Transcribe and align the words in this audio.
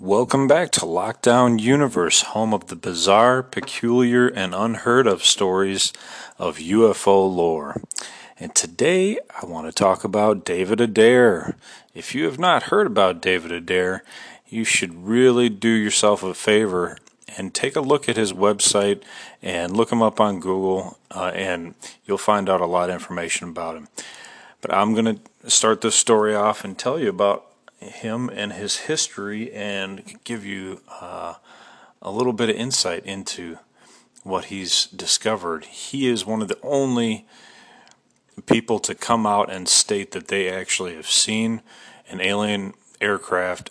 Welcome 0.00 0.46
back 0.46 0.70
to 0.72 0.82
Lockdown 0.82 1.58
Universe, 1.58 2.22
home 2.22 2.54
of 2.54 2.68
the 2.68 2.76
bizarre, 2.76 3.42
peculiar, 3.42 4.28
and 4.28 4.54
unheard 4.54 5.08
of 5.08 5.24
stories 5.24 5.92
of 6.38 6.58
UFO 6.58 7.28
lore. 7.28 7.82
And 8.38 8.54
today 8.54 9.18
I 9.42 9.44
want 9.44 9.66
to 9.66 9.72
talk 9.72 10.04
about 10.04 10.44
David 10.44 10.80
Adair. 10.80 11.56
If 11.94 12.14
you 12.14 12.26
have 12.26 12.38
not 12.38 12.64
heard 12.64 12.86
about 12.86 13.20
David 13.20 13.50
Adair, 13.50 14.04
you 14.48 14.62
should 14.62 15.04
really 15.04 15.48
do 15.48 15.68
yourself 15.68 16.22
a 16.22 16.32
favor 16.32 16.96
and 17.36 17.52
take 17.52 17.74
a 17.74 17.80
look 17.80 18.08
at 18.08 18.16
his 18.16 18.32
website 18.32 19.02
and 19.42 19.76
look 19.76 19.90
him 19.90 20.00
up 20.00 20.20
on 20.20 20.38
Google, 20.38 20.96
uh, 21.10 21.32
and 21.34 21.74
you'll 22.06 22.18
find 22.18 22.48
out 22.48 22.60
a 22.60 22.66
lot 22.66 22.88
of 22.88 22.94
information 22.94 23.48
about 23.48 23.74
him. 23.74 23.88
But 24.60 24.72
I'm 24.72 24.94
going 24.94 25.20
to 25.42 25.50
start 25.50 25.80
this 25.80 25.96
story 25.96 26.36
off 26.36 26.64
and 26.64 26.78
tell 26.78 27.00
you 27.00 27.08
about 27.08 27.47
him 27.78 28.28
and 28.28 28.52
his 28.52 28.78
history 28.78 29.52
and 29.52 30.18
give 30.24 30.44
you 30.44 30.80
uh, 31.00 31.34
a 32.02 32.10
little 32.10 32.32
bit 32.32 32.50
of 32.50 32.56
insight 32.56 33.04
into 33.04 33.58
what 34.22 34.46
he's 34.46 34.86
discovered. 34.86 35.64
He 35.64 36.08
is 36.08 36.26
one 36.26 36.42
of 36.42 36.48
the 36.48 36.58
only 36.62 37.26
people 38.46 38.78
to 38.80 38.94
come 38.94 39.26
out 39.26 39.50
and 39.50 39.68
state 39.68 40.12
that 40.12 40.28
they 40.28 40.48
actually 40.48 40.94
have 40.94 41.08
seen 41.08 41.62
an 42.08 42.20
alien 42.20 42.74
aircraft, 43.00 43.70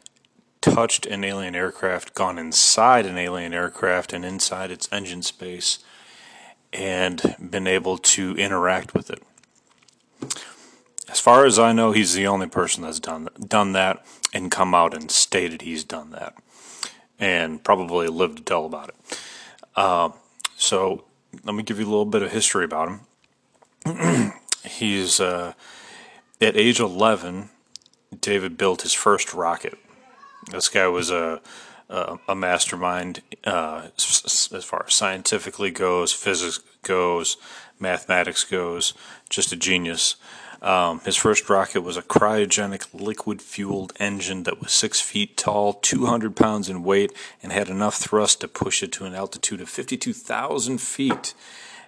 touched 0.62 1.06
an 1.06 1.24
alien 1.24 1.56
aircraft, 1.56 2.14
gone 2.14 2.38
inside 2.38 3.06
an 3.06 3.18
alien 3.18 3.54
aircraft 3.54 4.14
and 4.14 4.26
inside 4.26 4.72
its 4.72 4.90
engine 4.92 5.22
space, 5.22 5.80
and 6.74 7.36
been 7.40 7.68
able 7.68 7.98
to 7.98 8.36
interact 8.36 8.94
with 8.94 9.10
it. 9.10 9.24
As 11.10 11.20
far 11.20 11.46
as 11.46 11.58
I 11.58 11.72
know, 11.72 11.92
he's 11.92 12.14
the 12.14 12.28
only 12.28 12.48
person 12.48 12.84
that's 12.84 13.00
done 13.00 13.30
done 13.48 13.74
that 13.74 14.06
and 14.34 14.52
come 14.52 14.76
out 14.76 14.94
and 14.94 15.10
stated 15.10 15.62
he's 15.62 15.84
done 15.84 16.12
that, 16.12 16.36
and 17.20 17.64
probably 17.64 18.08
lived 18.08 18.38
to 18.38 18.44
tell 18.44 18.66
about 18.66 18.90
it. 18.90 19.20
Uh, 19.76 20.10
so 20.58 21.06
let 21.44 21.56
me 21.56 21.64
give 21.64 21.80
you 21.80 21.86
a 21.86 21.90
little 21.90 22.06
bit 22.06 22.24
of 22.24 22.32
history 22.32 22.66
about 22.66 23.00
him. 23.86 24.34
he's 24.66 25.20
uh, 25.20 25.54
at 26.42 26.58
age 26.58 26.80
11. 26.80 27.50
David 28.20 28.58
built 28.58 28.82
his 28.82 28.94
first 28.94 29.34
rocket. 29.34 29.78
This 30.52 30.70
guy 30.70 30.88
was 30.88 31.10
a 31.12 31.42
a, 31.90 32.36
mastermind 32.36 33.22
uh, 33.46 33.88
as 33.98 34.64
far 34.64 34.86
as 34.88 34.94
scientifically 34.96 35.72
goes, 35.72 36.12
physics 36.12 36.60
goes, 36.82 37.38
mathematics 37.80 38.44
goes, 38.44 38.94
just 39.30 39.52
a 39.52 39.56
genius. 39.56 40.16
Um, 40.62 41.02
his 41.02 41.16
first 41.16 41.50
rocket 41.50 41.82
was 41.82 41.98
a 41.98 42.02
cryogenic 42.02 42.88
liquid 42.94 43.42
fueled 43.42 43.94
engine 44.00 44.44
that 44.44 44.60
was 44.60 44.72
six 44.72 45.00
feet 45.00 45.38
tall, 45.38 45.74
200 45.74 46.36
pounds 46.36 46.68
in 46.70 46.84
weight, 46.84 47.14
and 47.44 47.52
had 47.52 47.70
enough 47.70 47.96
thrust 47.96 48.42
to 48.42 48.48
push 48.48 48.82
it 48.82 48.92
to 48.94 49.06
an 49.06 49.14
altitude 49.14 49.62
of 49.62 49.70
52,000 49.70 50.80
feet 50.80 51.34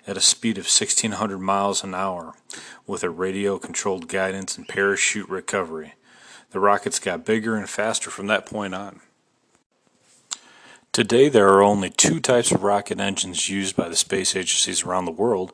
at 0.05 0.17
a 0.17 0.21
speed 0.21 0.57
of 0.57 0.65
1,600 0.65 1.37
miles 1.39 1.83
an 1.83 1.93
hour 1.93 2.33
with 2.85 3.03
a 3.03 3.09
radio 3.09 3.57
controlled 3.57 4.07
guidance 4.07 4.57
and 4.57 4.67
parachute 4.67 5.29
recovery. 5.29 5.95
The 6.51 6.59
rockets 6.59 6.99
got 6.99 7.25
bigger 7.25 7.55
and 7.55 7.69
faster 7.69 8.09
from 8.09 8.27
that 8.27 8.45
point 8.45 8.73
on. 8.73 9.01
Today, 10.91 11.29
there 11.29 11.49
are 11.49 11.61
only 11.61 11.91
two 11.91 12.19
types 12.19 12.51
of 12.51 12.63
rocket 12.63 12.99
engines 12.99 13.49
used 13.49 13.75
by 13.75 13.87
the 13.87 13.95
space 13.95 14.35
agencies 14.35 14.83
around 14.83 15.05
the 15.05 15.11
world 15.11 15.53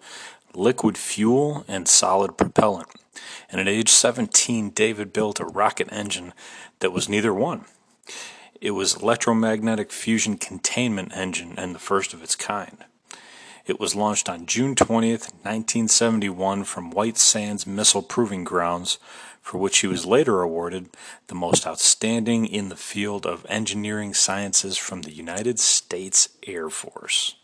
liquid 0.54 0.98
fuel 0.98 1.66
and 1.68 1.88
solid 1.88 2.38
propellant. 2.38 2.88
And 3.50 3.62
at 3.62 3.68
age 3.68 3.90
17, 3.90 4.72
David 4.72 5.14
built 5.14 5.40
a 5.40 5.46
rocket 5.46 5.88
engine 5.92 6.34
that 6.80 6.92
was 6.92 7.10
neither 7.10 7.34
one. 7.34 7.66
It 8.62 8.72
was 8.72 8.96
electromagnetic 8.96 9.92
fusion 9.92 10.38
containment 10.38 11.16
engine 11.16 11.54
and 11.58 11.76
the 11.76 11.80
first 11.80 12.14
of 12.14 12.24
its 12.24 12.36
kind. 12.36 12.86
It 13.66 13.80
was 13.80 13.96
launched 13.96 14.30
on 14.30 14.46
June 14.46 14.76
20th, 14.76 15.34
1971 15.44 16.64
from 16.66 16.92
White 16.92 17.18
Sands 17.18 17.66
Missile 17.66 18.04
Proving 18.04 18.44
Grounds, 18.44 19.00
for 19.42 19.58
which 19.58 19.80
he 19.80 19.88
was 19.88 20.06
later 20.06 20.42
awarded 20.42 20.90
the 21.28 21.36
most 21.36 21.66
outstanding 21.66 22.46
in 22.46 22.70
the 22.70 22.76
field 22.76 23.26
of 23.26 23.46
engineering 23.50 24.14
sciences 24.14 24.78
from 24.78 25.02
the 25.02 25.12
United 25.12 25.60
States 25.60 26.30
Air 26.46 26.70
Force. 26.70 27.36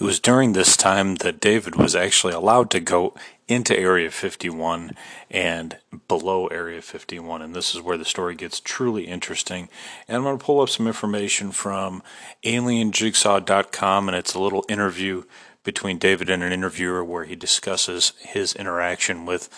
It 0.00 0.04
was 0.04 0.20
during 0.20 0.52
this 0.52 0.76
time 0.76 1.16
that 1.16 1.40
David 1.40 1.74
was 1.74 1.96
actually 1.96 2.32
allowed 2.32 2.70
to 2.70 2.78
go 2.78 3.14
into 3.48 3.76
Area 3.76 4.12
51 4.12 4.92
and 5.28 5.76
below 6.06 6.46
Area 6.46 6.80
51. 6.80 7.42
And 7.42 7.52
this 7.52 7.74
is 7.74 7.80
where 7.80 7.98
the 7.98 8.04
story 8.04 8.36
gets 8.36 8.60
truly 8.60 9.08
interesting. 9.08 9.68
And 10.06 10.16
I'm 10.16 10.22
going 10.22 10.38
to 10.38 10.44
pull 10.44 10.60
up 10.60 10.68
some 10.68 10.86
information 10.86 11.50
from 11.50 12.04
alienjigsaw.com, 12.44 14.08
and 14.08 14.16
it's 14.16 14.34
a 14.34 14.40
little 14.40 14.64
interview 14.68 15.24
between 15.64 15.98
David 15.98 16.30
and 16.30 16.44
an 16.44 16.52
interviewer 16.52 17.02
where 17.04 17.24
he 17.24 17.34
discusses 17.34 18.12
his 18.20 18.54
interaction 18.54 19.26
with 19.26 19.48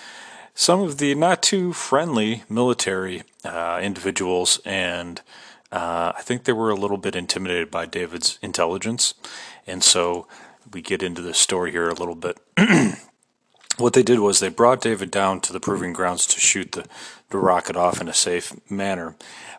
some 0.55 0.81
of 0.81 0.97
the 0.97 1.15
not 1.15 1.43
too 1.43 1.75
friendly 1.75 2.45
military 2.49 3.25
uh, 3.45 3.79
individuals. 3.83 4.59
And 4.65 5.21
uh, 5.71 6.13
I 6.17 6.23
think 6.23 6.45
they 6.45 6.53
were 6.53 6.71
a 6.71 6.75
little 6.75 6.97
bit 6.97 7.15
intimidated 7.15 7.71
by 7.71 7.87
David's 7.87 8.39
intelligence. 8.43 9.15
And 9.67 9.83
so 9.83 10.27
we 10.73 10.83
get 10.83 11.03
into 11.03 11.23
the 11.23 11.35
story 11.35 11.71
here 11.71 11.89
a 11.89 11.95
little 11.95 12.15
bit. 12.15 12.39
what 13.79 13.93
they 13.93 14.03
did 14.03 14.21
was 14.21 14.41
they 14.41 14.49
brought 14.49 14.81
David 14.81 15.11
down 15.11 15.41
to 15.43 15.53
the 15.53 15.61
proving 15.61 15.93
grounds 15.93 16.27
to 16.29 16.41
shoot 16.41 16.73
the, 16.73 16.87
the 17.31 17.39
rocket 17.39 17.77
off 17.77 18.01
in 18.01 18.09
a 18.09 18.15
safe 18.15 18.53
manner. 18.71 19.17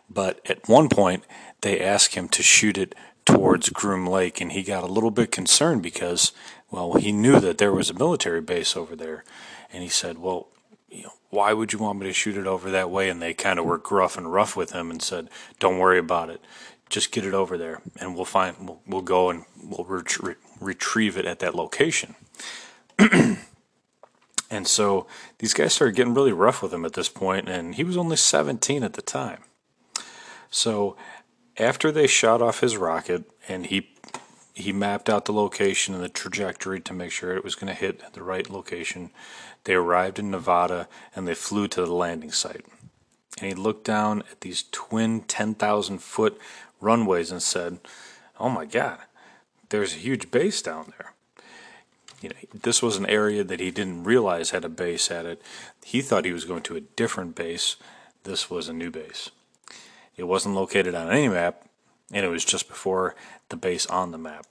But 0.08 0.40
at 0.48 0.68
one 0.68 0.88
point, 0.88 1.24
they 1.62 1.80
asked 1.80 2.14
him 2.14 2.28
to 2.30 2.42
shoot 2.42 2.78
it 2.78 2.94
towards 3.24 3.68
Groom 3.68 4.06
Lake, 4.06 4.40
and 4.40 4.52
he 4.52 4.62
got 4.62 4.84
a 4.84 4.92
little 4.92 5.10
bit 5.10 5.30
concerned 5.30 5.82
because, 5.82 6.32
well, 6.70 6.94
he 6.94 7.12
knew 7.12 7.40
that 7.40 7.58
there 7.58 7.72
was 7.72 7.90
a 7.90 7.94
military 7.94 8.40
base 8.40 8.76
over 8.76 8.96
there. 8.96 9.24
And 9.72 9.82
he 9.82 9.88
said, 9.88 10.18
Well, 10.18 10.48
you 10.90 11.04
know, 11.04 11.12
why 11.30 11.52
would 11.52 11.72
you 11.72 11.78
want 11.78 11.98
me 11.98 12.06
to 12.06 12.12
shoot 12.12 12.36
it 12.36 12.46
over 12.46 12.70
that 12.70 12.90
way? 12.90 13.08
And 13.08 13.22
they 13.22 13.32
kind 13.32 13.58
of 13.58 13.64
were 13.64 13.78
gruff 13.78 14.18
and 14.18 14.30
rough 14.30 14.54
with 14.54 14.72
him 14.72 14.90
and 14.90 15.00
said, 15.00 15.30
Don't 15.58 15.78
worry 15.78 15.98
about 15.98 16.28
it 16.28 16.42
just 16.92 17.10
get 17.10 17.26
it 17.26 17.34
over 17.34 17.58
there 17.58 17.82
and 17.98 18.14
we'll 18.14 18.24
find 18.24 18.56
we'll, 18.60 18.80
we'll 18.86 19.02
go 19.02 19.30
and 19.30 19.44
we'll 19.60 19.84
ret- 19.84 20.36
retrieve 20.60 21.16
it 21.16 21.26
at 21.26 21.40
that 21.40 21.54
location. 21.54 22.14
And 24.52 24.68
so 24.68 25.06
these 25.38 25.54
guys 25.54 25.72
started 25.72 25.96
getting 25.96 26.12
really 26.12 26.32
rough 26.32 26.62
with 26.62 26.74
him 26.74 26.84
at 26.84 26.92
this 26.92 27.08
point 27.08 27.48
and 27.48 27.74
he 27.74 27.82
was 27.82 27.96
only 27.96 28.16
17 28.16 28.84
at 28.84 28.92
the 28.92 29.00
time. 29.00 29.38
So 30.50 30.94
after 31.58 31.90
they 31.90 32.06
shot 32.06 32.42
off 32.42 32.60
his 32.60 32.76
rocket 32.76 33.24
and 33.48 33.66
he 33.66 33.88
he 34.54 34.70
mapped 34.70 35.08
out 35.08 35.24
the 35.24 35.32
location 35.32 35.94
and 35.94 36.04
the 36.04 36.10
trajectory 36.10 36.78
to 36.78 36.92
make 36.92 37.10
sure 37.10 37.34
it 37.34 37.42
was 37.42 37.54
going 37.54 37.72
to 37.72 37.80
hit 37.80 38.12
the 38.12 38.22
right 38.22 38.50
location 38.50 39.10
they 39.64 39.72
arrived 39.72 40.18
in 40.18 40.30
nevada 40.30 40.86
and 41.16 41.26
they 41.26 41.34
flew 41.34 41.66
to 41.68 41.86
the 41.86 41.94
landing 41.94 42.30
site. 42.30 42.66
And 43.38 43.48
he 43.48 43.54
looked 43.54 43.84
down 43.84 44.22
at 44.30 44.42
these 44.42 44.64
twin 44.70 45.22
10,000 45.22 46.02
foot 46.02 46.38
runways 46.82 47.30
and 47.30 47.42
said, 47.42 47.78
"Oh 48.38 48.48
my 48.48 48.66
God, 48.66 48.98
there's 49.68 49.94
a 49.94 49.98
huge 49.98 50.30
base 50.30 50.60
down 50.60 50.92
there." 50.98 51.12
You 52.20 52.28
know, 52.28 52.36
this 52.54 52.82
was 52.82 52.96
an 52.96 53.06
area 53.06 53.42
that 53.42 53.60
he 53.60 53.70
didn't 53.70 54.04
realize 54.04 54.50
had 54.50 54.64
a 54.64 54.68
base 54.68 55.10
at 55.10 55.26
it. 55.26 55.42
He 55.84 56.02
thought 56.02 56.24
he 56.24 56.32
was 56.32 56.44
going 56.44 56.62
to 56.64 56.76
a 56.76 56.80
different 56.80 57.34
base. 57.34 57.76
This 58.24 58.48
was 58.48 58.68
a 58.68 58.72
new 58.72 58.90
base. 58.90 59.30
It 60.16 60.24
wasn't 60.24 60.54
located 60.54 60.94
on 60.94 61.10
any 61.10 61.28
map, 61.28 61.64
and 62.12 62.24
it 62.24 62.28
was 62.28 62.44
just 62.44 62.68
before 62.68 63.16
the 63.48 63.56
base 63.56 63.86
on 63.86 64.12
the 64.12 64.18
map. 64.18 64.46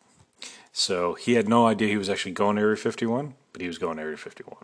So 0.74 1.14
he 1.14 1.34
had 1.34 1.48
no 1.48 1.68
idea 1.68 1.88
he 1.90 1.98
was 1.98 2.10
actually 2.10 2.32
going 2.34 2.56
to 2.56 2.62
Area 2.62 2.78
51, 2.78 3.36
but 3.54 3.62
he 3.62 3.68
was 3.68 3.78
going 3.78 3.98
to 3.98 4.04
Area 4.04 4.18
51. 4.18 4.58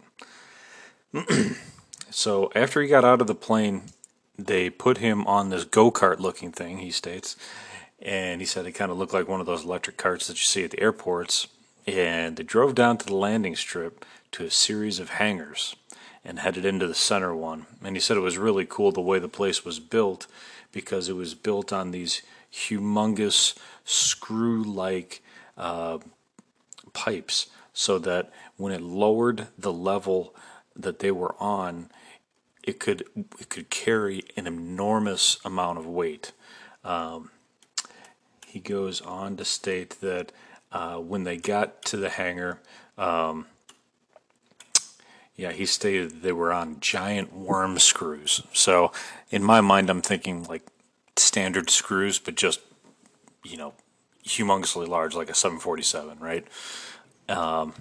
so 2.09 2.51
after 2.55 2.81
he 2.81 2.87
got 2.87 3.05
out 3.05 3.21
of 3.21 3.27
the 3.27 3.35
plane 3.35 3.83
they 4.37 4.69
put 4.69 4.97
him 4.99 5.25
on 5.27 5.49
this 5.49 5.63
go 5.63 5.91
kart 5.91 6.19
looking 6.19 6.51
thing, 6.51 6.79
he 6.79 6.91
states. 6.91 7.35
And 7.99 8.41
he 8.41 8.45
said 8.45 8.65
it 8.65 8.73
kind 8.73 8.91
of 8.91 8.97
looked 8.97 9.13
like 9.13 9.27
one 9.27 9.39
of 9.39 9.45
those 9.45 9.63
electric 9.63 9.97
carts 9.97 10.27
that 10.27 10.37
you 10.37 10.43
see 10.43 10.63
at 10.63 10.71
the 10.71 10.79
airports. 10.79 11.47
And 11.87 12.35
they 12.35 12.43
drove 12.43 12.75
down 12.75 12.97
to 12.97 13.05
the 13.05 13.15
landing 13.15 13.55
strip 13.55 14.05
to 14.33 14.45
a 14.45 14.51
series 14.51 14.99
of 14.99 15.09
hangars 15.09 15.75
and 16.23 16.39
headed 16.39 16.65
into 16.65 16.87
the 16.87 16.93
center 16.93 17.35
one. 17.35 17.65
And 17.83 17.95
he 17.95 17.99
said 17.99 18.17
it 18.17 18.21
was 18.21 18.37
really 18.37 18.65
cool 18.65 18.91
the 18.91 19.01
way 19.01 19.17
the 19.17 19.29
place 19.29 19.63
was 19.63 19.79
built 19.79 20.27
because 20.71 21.09
it 21.09 21.15
was 21.15 21.33
built 21.33 21.71
on 21.71 21.91
these 21.91 22.21
humongous 22.53 23.57
screw 23.85 24.63
like 24.63 25.23
uh, 25.57 25.97
pipes 26.93 27.47
so 27.73 27.97
that 27.99 28.31
when 28.57 28.73
it 28.73 28.81
lowered 28.81 29.47
the 29.57 29.71
level 29.71 30.35
that 30.75 30.99
they 30.99 31.11
were 31.11 31.35
on, 31.39 31.89
it 32.67 32.79
could 32.79 33.05
it 33.39 33.49
could 33.49 33.69
carry 33.71 34.23
an 34.37 34.47
enormous 34.47 35.39
amount 35.45 35.79
of 35.79 35.87
weight. 35.87 36.33
Um, 36.83 37.31
he 38.45 38.59
goes 38.59 39.01
on 39.01 39.37
to 39.37 39.45
state 39.45 39.97
that 40.01 40.31
uh, 40.71 40.97
when 40.97 41.23
they 41.23 41.37
got 41.37 41.83
to 41.85 41.97
the 41.97 42.09
hangar, 42.09 42.59
um, 42.97 43.47
Yeah, 45.35 45.51
he 45.51 45.65
stated 45.67 46.23
they 46.23 46.31
were 46.31 46.51
on 46.51 46.79
giant 46.79 47.33
worm 47.33 47.79
screws. 47.79 48.41
So 48.53 48.91
in 49.29 49.43
my 49.43 49.61
mind, 49.61 49.89
I'm 49.89 50.01
thinking 50.01 50.43
like 50.45 50.63
standard 51.15 51.69
screws, 51.69 52.19
but 52.19 52.35
just 52.35 52.59
you 53.43 53.57
know 53.57 53.73
humongously 54.25 54.87
large, 54.87 55.15
like 55.15 55.29
a 55.29 55.35
747, 55.35 56.19
right? 56.19 56.45
Um, 57.29 57.73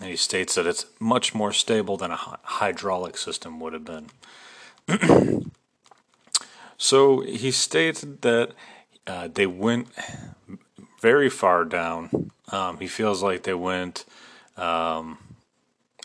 and 0.00 0.08
he 0.08 0.16
states 0.16 0.54
that 0.54 0.66
it's 0.66 0.86
much 0.98 1.34
more 1.34 1.52
stable 1.52 1.96
than 1.96 2.10
a 2.10 2.16
hydraulic 2.16 3.16
system 3.18 3.60
would 3.60 3.74
have 3.74 3.84
been. 3.84 4.10
so 6.78 7.20
he 7.20 7.50
stated 7.50 8.22
that 8.22 8.52
uh, 9.06 9.28
they 9.32 9.46
went 9.46 9.88
very 11.00 11.28
far 11.28 11.64
down. 11.64 12.30
Um, 12.50 12.78
he 12.78 12.86
feels 12.86 13.22
like 13.22 13.42
they 13.42 13.54
went, 13.54 14.04
um, 14.56 15.18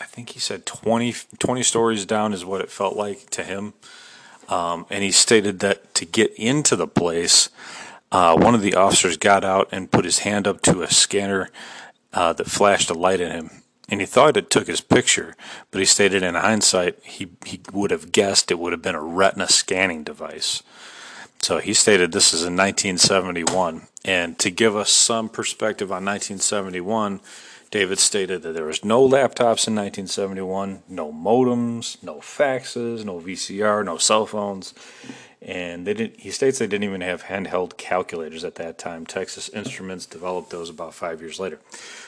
I 0.01 0.05
think 0.05 0.31
he 0.31 0.39
said 0.39 0.65
20, 0.65 1.13
20 1.39 1.63
stories 1.63 2.05
down 2.05 2.33
is 2.33 2.43
what 2.43 2.61
it 2.61 2.69
felt 2.69 2.97
like 2.97 3.29
to 3.31 3.43
him. 3.43 3.73
Um, 4.49 4.85
and 4.89 5.03
he 5.03 5.11
stated 5.11 5.59
that 5.59 5.93
to 5.95 6.05
get 6.05 6.33
into 6.35 6.75
the 6.75 6.87
place, 6.87 7.49
uh, 8.11 8.37
one 8.37 8.53
of 8.53 8.61
the 8.61 8.75
officers 8.75 9.17
got 9.17 9.43
out 9.43 9.69
and 9.71 9.91
put 9.91 10.05
his 10.05 10.19
hand 10.19 10.47
up 10.47 10.61
to 10.63 10.81
a 10.81 10.91
scanner 10.91 11.49
uh, 12.13 12.33
that 12.33 12.47
flashed 12.47 12.89
a 12.89 12.93
light 12.93 13.21
at 13.21 13.31
him. 13.31 13.49
And 13.89 13.99
he 13.99 14.07
thought 14.07 14.37
it 14.37 14.49
took 14.49 14.67
his 14.67 14.81
picture, 14.81 15.35
but 15.69 15.79
he 15.79 15.85
stated 15.85 16.23
in 16.23 16.33
hindsight 16.33 16.97
he, 17.03 17.29
he 17.45 17.61
would 17.71 17.91
have 17.91 18.11
guessed 18.11 18.49
it 18.49 18.57
would 18.57 18.73
have 18.73 18.81
been 18.81 18.95
a 18.95 19.01
retina 19.01 19.47
scanning 19.47 20.03
device. 20.03 20.63
So 21.41 21.59
he 21.59 21.73
stated 21.75 22.11
this 22.11 22.33
is 22.33 22.41
in 22.41 22.57
1971. 22.57 23.87
And 24.03 24.39
to 24.39 24.49
give 24.49 24.75
us 24.75 24.91
some 24.91 25.29
perspective 25.29 25.91
on 25.91 26.03
1971, 26.05 27.19
David 27.71 27.99
stated 27.99 28.41
that 28.43 28.53
there 28.53 28.65
was 28.65 28.85
no 28.85 29.01
laptops 29.07 29.67
in 29.67 29.75
1971, 29.75 30.83
no 30.87 31.11
modems, 31.11 32.01
no 32.01 32.15
faxes, 32.15 33.03
no 33.03 33.19
VCR, 33.19 33.83
no 33.83 33.97
cell 33.97 34.25
phones, 34.25 34.73
and 35.41 35.85
they 35.85 35.93
didn't. 35.93 36.19
He 36.19 36.31
states 36.31 36.59
they 36.59 36.67
didn't 36.67 36.85
even 36.85 37.01
have 37.01 37.23
handheld 37.23 37.77
calculators 37.77 38.43
at 38.43 38.55
that 38.55 38.77
time. 38.77 39.05
Texas 39.05 39.49
Instruments 39.49 40.05
developed 40.05 40.51
those 40.51 40.69
about 40.69 40.93
five 40.93 41.21
years 41.21 41.39
later. 41.39 41.59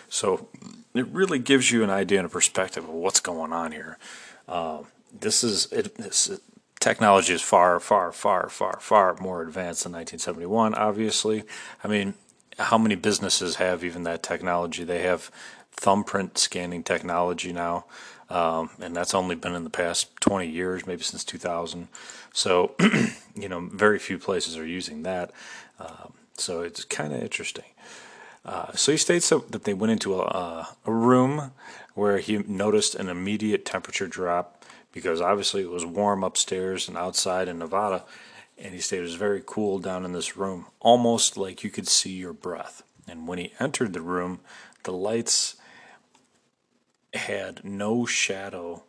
So 0.09 0.47
it 0.93 1.07
really 1.07 1.39
gives 1.39 1.71
you 1.71 1.83
an 1.83 1.89
idea 1.89 2.19
and 2.19 2.25
a 2.25 2.29
perspective 2.29 2.83
of 2.83 2.89
what's 2.89 3.19
going 3.19 3.53
on 3.53 3.71
here. 3.71 3.97
Uh, 4.47 4.83
this 5.19 5.43
is 5.43 5.71
it, 5.71 5.95
this, 5.95 6.39
technology 6.79 7.33
is 7.33 7.41
far, 7.41 7.79
far, 7.79 8.11
far, 8.11 8.49
far, 8.49 8.77
far 8.79 9.15
more 9.19 9.41
advanced 9.41 9.83
than 9.83 9.93
1971. 9.93 10.73
Obviously, 10.75 11.43
I 11.83 11.87
mean, 11.87 12.13
how 12.59 12.77
many 12.77 12.95
businesses 12.95 13.55
have 13.55 13.83
even 13.83 14.03
that 14.03 14.23
technology? 14.23 14.83
They 14.83 15.01
have 15.01 15.31
thumbprint 15.71 16.37
scanning 16.37 16.83
technology 16.83 17.53
now, 17.53 17.85
um, 18.29 18.71
and 18.81 18.95
that's 18.95 19.13
only 19.13 19.35
been 19.35 19.53
in 19.53 19.63
the 19.63 19.69
past 19.69 20.15
20 20.21 20.47
years, 20.47 20.87
maybe 20.87 21.03
since 21.03 21.23
2000. 21.23 21.87
So, 22.33 22.75
you 23.35 23.49
know, 23.49 23.69
very 23.71 23.99
few 23.99 24.17
places 24.17 24.57
are 24.57 24.65
using 24.65 25.03
that. 25.03 25.31
Um, 25.79 26.13
so 26.35 26.61
it's 26.61 26.83
kind 26.85 27.13
of 27.13 27.21
interesting. 27.21 27.65
Uh, 28.47 28.71
so 28.73 28.93
he 28.93 28.97
states 28.97 29.29
that 29.29 29.65
they 29.65 29.73
went 29.73 29.91
into 29.91 30.19
a, 30.19 30.67
a 30.85 30.91
room 30.91 31.51
where 31.95 32.19
he 32.19 32.37
noticed 32.37 32.95
an 32.95 33.09
immediate 33.09 33.65
temperature 33.65 34.07
drop 34.07 34.63
because 34.93 35.19
obviously 35.19 35.61
it 35.61 35.69
was 35.69 35.85
warm 35.85 36.23
upstairs 36.23 36.87
and 36.87 36.97
outside 36.97 37.47
in 37.47 37.59
Nevada. 37.59 38.03
And 38.57 38.73
he 38.73 38.79
said 38.79 38.99
it 38.99 39.03
was 39.03 39.15
very 39.15 39.43
cool 39.45 39.79
down 39.79 40.05
in 40.05 40.13
this 40.13 40.37
room, 40.37 40.67
almost 40.79 41.37
like 41.37 41.63
you 41.63 41.69
could 41.69 41.87
see 41.87 42.13
your 42.13 42.33
breath. 42.33 42.83
And 43.07 43.27
when 43.27 43.37
he 43.37 43.53
entered 43.59 43.93
the 43.93 44.01
room, 44.01 44.39
the 44.83 44.91
lights 44.91 45.55
had 47.13 47.63
no 47.63 48.05
shadow 48.05 48.83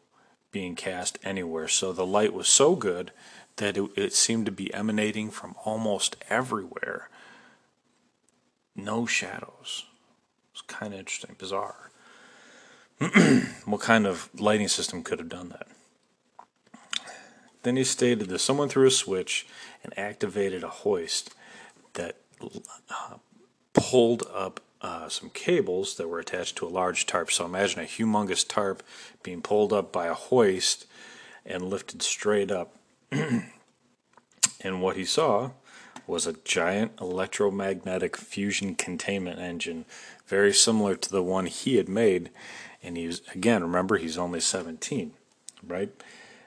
being 0.52 0.74
cast 0.74 1.18
anywhere. 1.22 1.68
So 1.68 1.92
the 1.92 2.06
light 2.06 2.32
was 2.32 2.48
so 2.48 2.76
good 2.76 3.10
that 3.56 3.76
it, 3.76 3.90
it 3.96 4.12
seemed 4.14 4.46
to 4.46 4.52
be 4.52 4.72
emanating 4.72 5.30
from 5.30 5.54
almost 5.64 6.16
everywhere. 6.30 7.10
No 8.78 9.06
shadows. 9.06 9.84
It's 10.52 10.62
kind 10.62 10.94
of 10.94 11.00
interesting, 11.00 11.34
bizarre. 11.36 11.90
what 13.64 13.80
kind 13.80 14.06
of 14.06 14.30
lighting 14.38 14.68
system 14.68 15.02
could 15.02 15.18
have 15.18 15.28
done 15.28 15.48
that? 15.48 15.66
Then 17.64 17.74
he 17.74 17.82
stated 17.82 18.28
that 18.28 18.38
someone 18.38 18.68
threw 18.68 18.86
a 18.86 18.90
switch 18.92 19.48
and 19.82 19.98
activated 19.98 20.62
a 20.62 20.68
hoist 20.68 21.34
that 21.94 22.18
uh, 22.40 23.16
pulled 23.72 24.22
up 24.32 24.60
uh, 24.80 25.08
some 25.08 25.30
cables 25.30 25.96
that 25.96 26.06
were 26.06 26.20
attached 26.20 26.54
to 26.56 26.66
a 26.66 26.70
large 26.70 27.04
tarp. 27.04 27.32
So 27.32 27.44
imagine 27.44 27.80
a 27.80 27.84
humongous 27.84 28.46
tarp 28.46 28.84
being 29.24 29.42
pulled 29.42 29.72
up 29.72 29.90
by 29.92 30.06
a 30.06 30.14
hoist 30.14 30.86
and 31.44 31.64
lifted 31.64 32.00
straight 32.00 32.52
up. 32.52 32.76
and 33.10 34.80
what 34.80 34.96
he 34.96 35.04
saw 35.04 35.50
was 36.08 36.26
a 36.26 36.32
giant 36.44 36.92
electromagnetic 37.00 38.16
fusion 38.16 38.74
containment 38.74 39.38
engine, 39.38 39.84
very 40.26 40.52
similar 40.52 40.96
to 40.96 41.10
the 41.10 41.22
one 41.22 41.46
he 41.46 41.76
had 41.76 41.88
made. 41.88 42.30
And 42.82 42.96
he 42.96 43.06
was, 43.06 43.22
again, 43.34 43.62
remember, 43.62 43.98
he's 43.98 44.18
only 44.18 44.40
17, 44.40 45.12
right? 45.66 45.90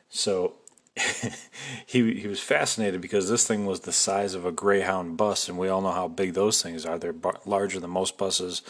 So 0.10 0.56
he 1.86 2.16
he 2.16 2.28
was 2.28 2.42
fascinated 2.42 3.00
because 3.00 3.30
this 3.30 3.48
thing 3.48 3.66
was 3.66 3.82
the 3.82 3.94
size 3.94 4.34
of 4.34 4.46
a 4.46 4.52
Greyhound 4.52 5.16
bus, 5.16 5.48
and 5.48 5.58
we 5.58 5.70
all 5.70 5.82
know 5.82 5.92
how 5.92 6.08
big 6.08 6.34
those 6.34 6.62
things 6.62 6.86
are. 6.86 6.98
They're 6.98 7.16
larger 7.46 7.80
than 7.80 7.92
most 7.92 8.18
buses 8.18 8.62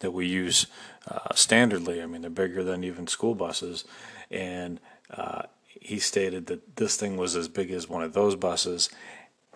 that 0.00 0.10
we 0.10 0.26
use 0.26 0.66
uh, 1.08 1.30
standardly. 1.32 2.02
I 2.02 2.06
mean, 2.06 2.20
they're 2.20 2.30
bigger 2.30 2.62
than 2.62 2.84
even 2.84 3.06
school 3.06 3.34
buses, 3.34 3.84
and 4.30 4.80
uh, 5.10 5.42
he 5.66 5.98
stated 5.98 6.46
that 6.46 6.76
this 6.76 6.96
thing 6.96 7.16
was 7.16 7.36
as 7.36 7.48
big 7.48 7.70
as 7.70 7.88
one 7.88 8.02
of 8.02 8.12
those 8.12 8.36
buses. 8.36 8.90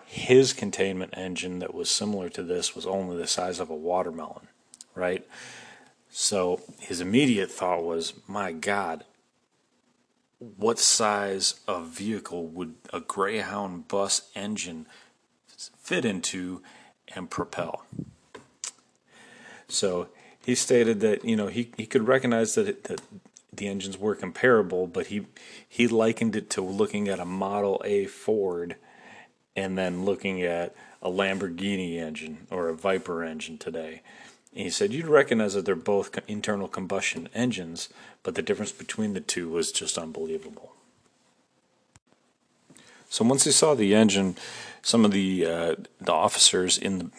His 0.07 0.53
containment 0.53 1.15
engine 1.17 1.59
that 1.59 1.75
was 1.75 1.91
similar 1.91 2.29
to 2.31 2.43
this 2.43 2.75
was 2.75 2.87
only 2.87 3.17
the 3.17 3.27
size 3.27 3.59
of 3.59 3.71
a 3.71 3.75
watermelon, 3.75 4.49
right? 4.95 5.27
So 6.09 6.61
his 6.79 7.01
immediate 7.01 7.51
thought 7.51 7.83
was, 7.83 8.15
"My 8.27 8.53
God, 8.53 9.05
what 10.39 10.79
size 10.79 11.61
of 11.67 11.89
vehicle 11.89 12.47
would 12.47 12.77
a 12.93 13.01
Greyhound 13.01 13.89
bus 13.89 14.31
engine 14.35 14.87
fit 15.77 16.05
into 16.05 16.63
and 17.15 17.29
propel? 17.29 17.85
So 19.69 20.09
he 20.45 20.55
stated 20.55 21.01
that 21.01 21.25
you 21.25 21.37
know 21.37 21.49
he, 21.49 21.73
he 21.77 21.87
could 21.87 22.07
recognize 22.07 22.55
that 22.55 22.69
it, 22.69 22.85
that 22.85 23.01
the 23.53 23.69
engines 23.69 23.99
were 23.99 24.15
comparable, 24.15 24.87
but 24.87 25.09
he 25.09 25.27
he 25.69 25.89
likened 25.89 26.37
it 26.37 26.49
to 26.51 26.63
looking 26.63 27.09
at 27.09 27.19
a 27.19 27.25
Model 27.25 27.83
A 27.85 28.07
Ford 28.07 28.77
and 29.57 29.77
then 29.77 30.05
looking 30.05 30.43
at 30.43 30.75
a 31.03 31.09
Lamborghini 31.09 31.97
engine 31.97 32.47
or 32.51 32.69
a 32.69 32.75
Viper 32.75 33.25
engine 33.25 33.59
today. 33.59 34.03
And 34.53 34.65
he 34.65 34.71
said 34.71 34.93
you'd 34.93 35.07
recognize 35.07 35.55
that 35.55 35.65
they're 35.65 35.75
both 35.75 36.19
internal 36.29 36.69
combustion 36.69 37.29
engines, 37.35 37.89
but 38.23 38.35
the 38.35 38.43
difference 38.43 38.73
between 38.73 39.13
the 39.15 39.21
two 39.21 39.49
was 39.49 39.73
just 39.73 39.99
unbelievable. 39.99 40.73
So 43.09 43.25
once 43.25 43.45
he 43.45 43.53
saw 43.53 43.75
the 43.75 43.95
engine, 43.95 44.37
some 44.83 45.05
of 45.05 45.11
the 45.11 45.47
uh, 45.47 45.75
the 46.01 46.13
officers 46.13 46.77
in 46.79 46.99
the 46.99 47.11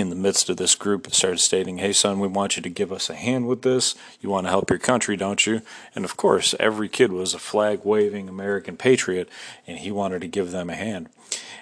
in 0.00 0.10
the 0.10 0.16
midst 0.16 0.50
of 0.50 0.56
this 0.56 0.74
group 0.74 1.12
started 1.12 1.38
stating, 1.38 1.78
"Hey, 1.78 1.92
son, 1.92 2.18
we 2.18 2.28
want 2.28 2.56
you 2.56 2.62
to 2.62 2.68
give 2.68 2.90
us 2.92 3.08
a 3.08 3.14
hand 3.14 3.46
with 3.46 3.62
this. 3.62 3.94
You 4.20 4.30
want 4.30 4.46
to 4.46 4.50
help 4.50 4.70
your 4.70 4.78
country, 4.78 5.16
don't 5.16 5.46
you?" 5.46 5.62
And 5.94 6.04
of 6.04 6.16
course, 6.16 6.54
every 6.58 6.88
kid 6.88 7.12
was 7.12 7.34
a 7.34 7.38
flag 7.38 7.80
waving 7.84 8.28
American 8.28 8.76
patriot, 8.76 9.28
and 9.66 9.78
he 9.78 9.90
wanted 9.90 10.22
to 10.22 10.28
give 10.28 10.50
them 10.50 10.70
a 10.70 10.74
hand. 10.74 11.08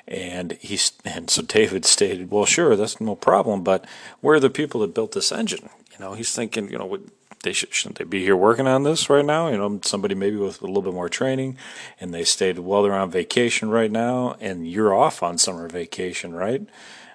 And 0.07 0.53
he 0.61 0.79
and 1.05 1.29
so 1.29 1.43
David 1.43 1.85
stated, 1.85 2.31
"Well, 2.31 2.47
sure, 2.47 2.77
that's 2.77 3.01
no 3.01 3.15
problem, 3.15 3.63
but 3.63 3.85
where 4.21 4.37
are 4.37 4.41
the 4.41 4.49
people 4.49 4.81
that 4.81 4.95
built 4.95 5.13
this 5.13 5.33
engine?" 5.33 5.69
You 5.93 6.05
know, 6.05 6.15
he's 6.15 6.35
thinking, 6.35 6.71
you 6.71 6.79
know, 6.79 6.99
they 7.43 7.53
should, 7.53 7.73
shouldn't 7.73 7.99
they 7.99 8.05
be 8.05 8.23
here 8.23 8.37
working 8.37 8.67
on 8.67 8.83
this 8.83 9.09
right 9.11 9.25
now? 9.25 9.49
You 9.49 9.59
know, 9.59 9.81
somebody 9.83 10.15
maybe 10.15 10.37
with 10.37 10.63
a 10.63 10.67
little 10.67 10.83
bit 10.83 10.95
more 10.95 11.09
training. 11.09 11.57
And 12.01 12.13
they 12.13 12.25
stated, 12.25 12.61
well, 12.61 12.83
they're 12.83 12.93
on 12.93 13.11
vacation 13.11 13.71
right 13.71 13.91
now, 13.91 14.37
and 14.41 14.69
you're 14.69 14.95
off 14.95 15.23
on 15.23 15.39
summer 15.39 15.69
vacation, 15.69 16.35
right? 16.35 16.63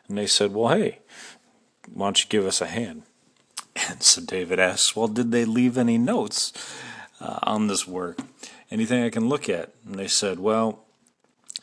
And 0.07 0.17
they 0.17 0.27
said, 0.27 0.53
well, 0.53 0.75
hey, 0.75 0.99
why 1.91 2.07
don't 2.07 2.23
you 2.23 2.29
give 2.29 2.45
us 2.45 2.61
a 2.61 2.67
hand? 2.67 3.03
And 3.89 4.03
so 4.03 4.21
David 4.21 4.59
asks, 4.59 4.95
well, 4.95 5.07
did 5.07 5.31
they 5.31 5.45
leave 5.45 5.77
any 5.77 5.97
notes 5.97 6.53
uh, 7.19 7.39
on 7.43 7.67
this 7.67 7.87
work? 7.87 8.19
Anything 8.69 9.03
I 9.03 9.09
can 9.09 9.27
look 9.27 9.49
at? 9.49 9.73
And 9.85 9.95
they 9.95 10.07
said, 10.07 10.39
well, 10.39 10.83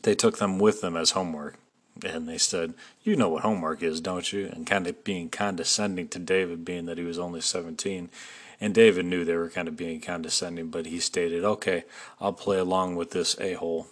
they 0.03 0.15
took 0.15 0.39
them 0.39 0.59
with 0.59 0.81
them 0.81 0.97
as 0.97 1.13
homework. 1.13 1.57
And 2.05 2.29
they 2.29 2.39
said, 2.39 2.75
You 3.03 3.17
know 3.17 3.29
what 3.29 3.43
homework 3.43 3.83
is, 3.83 4.01
don't 4.01 4.33
you? 4.33 4.47
And 4.47 4.67
kind 4.67 4.87
of 4.87 5.05
being 5.05 5.29
condescending 5.29 6.09
to 6.09 6.19
David, 6.19 6.65
being 6.65 6.87
that 6.87 6.99
he 6.99 7.05
was 7.05 7.19
only 7.19 7.41
17. 7.41 8.11
And 8.61 8.75
David 8.75 9.07
knew 9.07 9.25
they 9.25 9.37
were 9.37 9.51
kind 9.51 9.69
of 9.69 9.77
being 9.77 10.01
condescending, 10.01 10.69
but 10.69 10.87
he 10.87 11.01
stated, 11.01 11.45
Okay, 11.45 11.85
I'll 12.21 12.33
play 12.33 12.59
along 12.59 12.97
with 12.97 13.11
this 13.11 13.39
a 13.41 13.55
hole. 13.55 13.89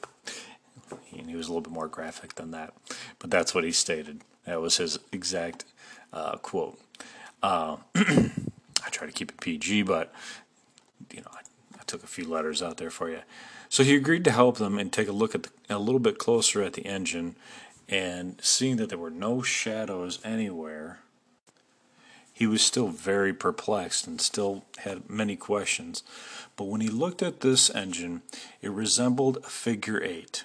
And 1.16 1.28
he 1.28 1.36
was 1.36 1.48
a 1.48 1.50
little 1.50 1.62
bit 1.62 1.72
more 1.72 1.88
graphic 1.88 2.36
than 2.36 2.50
that. 2.52 2.72
But 3.18 3.30
that's 3.30 3.54
what 3.54 3.64
he 3.64 3.72
stated. 3.72 4.22
That 4.48 4.62
was 4.62 4.78
his 4.78 4.98
exact 5.12 5.66
uh, 6.10 6.38
quote. 6.38 6.80
Uh, 7.42 7.76
I 7.94 8.90
try 8.90 9.06
to 9.06 9.12
keep 9.12 9.30
it 9.30 9.40
PG, 9.42 9.82
but, 9.82 10.10
you 11.12 11.20
know, 11.20 11.30
I, 11.32 11.40
I 11.78 11.82
took 11.86 12.02
a 12.02 12.06
few 12.06 12.26
letters 12.26 12.62
out 12.62 12.78
there 12.78 12.88
for 12.88 13.10
you. 13.10 13.20
So 13.68 13.84
he 13.84 13.94
agreed 13.94 14.24
to 14.24 14.30
help 14.30 14.56
them 14.56 14.78
and 14.78 14.90
take 14.90 15.06
a 15.06 15.12
look 15.12 15.34
at 15.34 15.42
the, 15.42 15.50
a 15.68 15.78
little 15.78 15.98
bit 16.00 16.16
closer 16.16 16.62
at 16.62 16.72
the 16.72 16.86
engine, 16.86 17.36
and 17.90 18.40
seeing 18.42 18.76
that 18.76 18.88
there 18.88 18.96
were 18.96 19.10
no 19.10 19.42
shadows 19.42 20.18
anywhere, 20.24 21.00
he 22.32 22.46
was 22.46 22.62
still 22.62 22.88
very 22.88 23.34
perplexed 23.34 24.06
and 24.06 24.18
still 24.18 24.64
had 24.78 25.10
many 25.10 25.36
questions. 25.36 26.02
But 26.56 26.68
when 26.68 26.80
he 26.80 26.88
looked 26.88 27.22
at 27.22 27.40
this 27.40 27.68
engine, 27.68 28.22
it 28.62 28.70
resembled 28.70 29.36
a 29.38 29.50
figure 29.50 30.02
eight. 30.02 30.44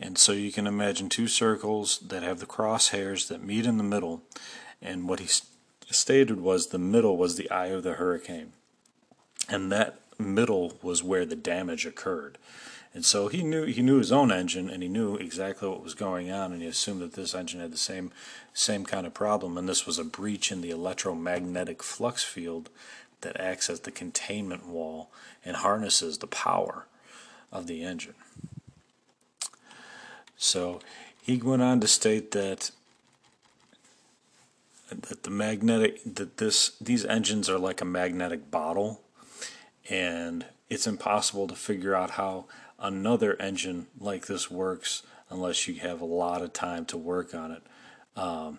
And 0.00 0.16
so 0.16 0.32
you 0.32 0.52
can 0.52 0.66
imagine 0.66 1.08
two 1.08 1.28
circles 1.28 1.98
that 1.98 2.22
have 2.22 2.38
the 2.38 2.46
crosshairs 2.46 3.28
that 3.28 3.42
meet 3.42 3.66
in 3.66 3.78
the 3.78 3.84
middle. 3.84 4.22
And 4.80 5.08
what 5.08 5.20
he 5.20 5.28
stated 5.90 6.40
was 6.40 6.68
the 6.68 6.78
middle 6.78 7.16
was 7.16 7.36
the 7.36 7.50
eye 7.50 7.66
of 7.68 7.82
the 7.82 7.94
hurricane. 7.94 8.52
And 9.48 9.72
that 9.72 10.00
middle 10.18 10.78
was 10.82 11.02
where 11.02 11.24
the 11.24 11.36
damage 11.36 11.86
occurred. 11.86 12.38
And 12.94 13.04
so 13.04 13.28
he 13.28 13.42
knew 13.42 13.64
he 13.64 13.82
knew 13.82 13.98
his 13.98 14.12
own 14.12 14.32
engine 14.32 14.70
and 14.70 14.82
he 14.82 14.88
knew 14.88 15.16
exactly 15.16 15.68
what 15.68 15.82
was 15.84 15.94
going 15.94 16.30
on 16.30 16.52
and 16.52 16.62
he 16.62 16.68
assumed 16.68 17.02
that 17.02 17.12
this 17.12 17.34
engine 17.34 17.60
had 17.60 17.72
the 17.72 17.76
same 17.76 18.10
same 18.54 18.84
kind 18.84 19.06
of 19.06 19.12
problem 19.14 19.58
and 19.58 19.68
this 19.68 19.86
was 19.86 19.98
a 19.98 20.04
breach 20.04 20.50
in 20.50 20.62
the 20.62 20.70
electromagnetic 20.70 21.82
flux 21.82 22.24
field 22.24 22.70
that 23.20 23.38
acts 23.38 23.68
as 23.68 23.80
the 23.80 23.90
containment 23.90 24.66
wall 24.66 25.10
and 25.44 25.56
harnesses 25.56 26.18
the 26.18 26.26
power 26.26 26.86
of 27.52 27.66
the 27.66 27.82
engine. 27.82 28.14
So 30.38 30.80
he 31.20 31.36
went 31.36 31.62
on 31.62 31.80
to 31.80 31.88
state 31.88 32.30
that 32.30 32.70
that 34.90 35.24
the 35.24 35.30
magnetic 35.30 36.00
that 36.04 36.38
this 36.38 36.70
these 36.80 37.04
engines 37.04 37.50
are 37.50 37.58
like 37.58 37.82
a 37.82 37.84
magnetic 37.84 38.50
bottle 38.50 39.02
and 39.90 40.46
it's 40.70 40.86
impossible 40.86 41.46
to 41.46 41.54
figure 41.54 41.94
out 41.94 42.12
how 42.12 42.46
another 42.78 43.36
engine 43.40 43.86
like 44.00 44.26
this 44.26 44.50
works 44.50 45.02
unless 45.30 45.68
you 45.68 45.74
have 45.74 46.00
a 46.00 46.06
lot 46.06 46.42
of 46.42 46.52
time 46.52 46.84
to 46.86 46.96
work 46.96 47.34
on 47.34 47.52
it. 47.52 47.62
Um, 48.16 48.58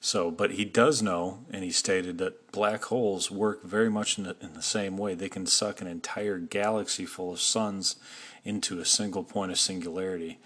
so, 0.00 0.30
but 0.30 0.52
he 0.52 0.64
does 0.64 1.00
know, 1.00 1.44
and 1.52 1.62
he 1.62 1.70
stated 1.70 2.18
that 2.18 2.50
black 2.50 2.84
holes 2.84 3.30
work 3.30 3.62
very 3.62 3.88
much 3.88 4.18
in 4.18 4.24
the, 4.24 4.36
in 4.40 4.54
the 4.54 4.62
same 4.62 4.98
way. 4.98 5.14
They 5.14 5.28
can 5.28 5.46
suck 5.46 5.80
an 5.80 5.86
entire 5.86 6.38
galaxy 6.38 7.06
full 7.06 7.32
of 7.32 7.40
suns 7.40 7.96
into 8.44 8.80
a 8.80 8.84
single 8.84 9.22
point 9.22 9.52
of 9.52 9.58
singularity. 9.58 10.38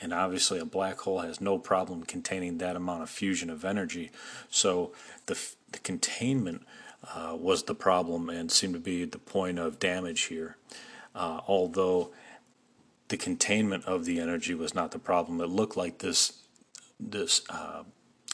And 0.00 0.12
obviously, 0.12 0.58
a 0.60 0.64
black 0.64 0.98
hole 1.00 1.20
has 1.20 1.40
no 1.40 1.58
problem 1.58 2.04
containing 2.04 2.58
that 2.58 2.76
amount 2.76 3.02
of 3.02 3.10
fusion 3.10 3.50
of 3.50 3.64
energy. 3.64 4.10
So, 4.48 4.92
the, 5.26 5.36
the 5.72 5.80
containment 5.80 6.64
uh, 7.14 7.36
was 7.38 7.64
the 7.64 7.74
problem 7.74 8.28
and 8.28 8.50
seemed 8.50 8.74
to 8.74 8.80
be 8.80 9.04
the 9.04 9.18
point 9.18 9.58
of 9.58 9.78
damage 9.78 10.22
here. 10.22 10.56
Uh, 11.14 11.40
although 11.46 12.12
the 13.08 13.16
containment 13.16 13.84
of 13.86 14.04
the 14.04 14.20
energy 14.20 14.54
was 14.54 14.74
not 14.74 14.90
the 14.90 14.98
problem, 14.98 15.40
it 15.40 15.48
looked 15.48 15.76
like 15.76 15.98
this 15.98 16.32
this 17.00 17.42
uh, 17.48 17.84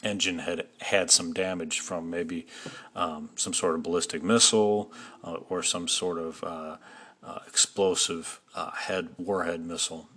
engine 0.03 0.39
had 0.39 0.67
had 0.81 1.11
some 1.11 1.33
damage 1.33 1.79
from 1.79 2.09
maybe 2.09 2.47
um, 2.95 3.29
some 3.35 3.53
sort 3.53 3.75
of 3.75 3.83
ballistic 3.83 4.23
missile 4.23 4.91
uh, 5.23 5.33
or 5.49 5.63
some 5.63 5.87
sort 5.87 6.17
of 6.17 6.43
uh, 6.43 6.77
uh, 7.23 7.39
explosive 7.47 8.41
head 8.75 9.09
warhead 9.17 9.61
missile. 9.61 10.09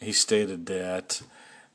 He 0.00 0.12
stated 0.12 0.66
that 0.66 1.22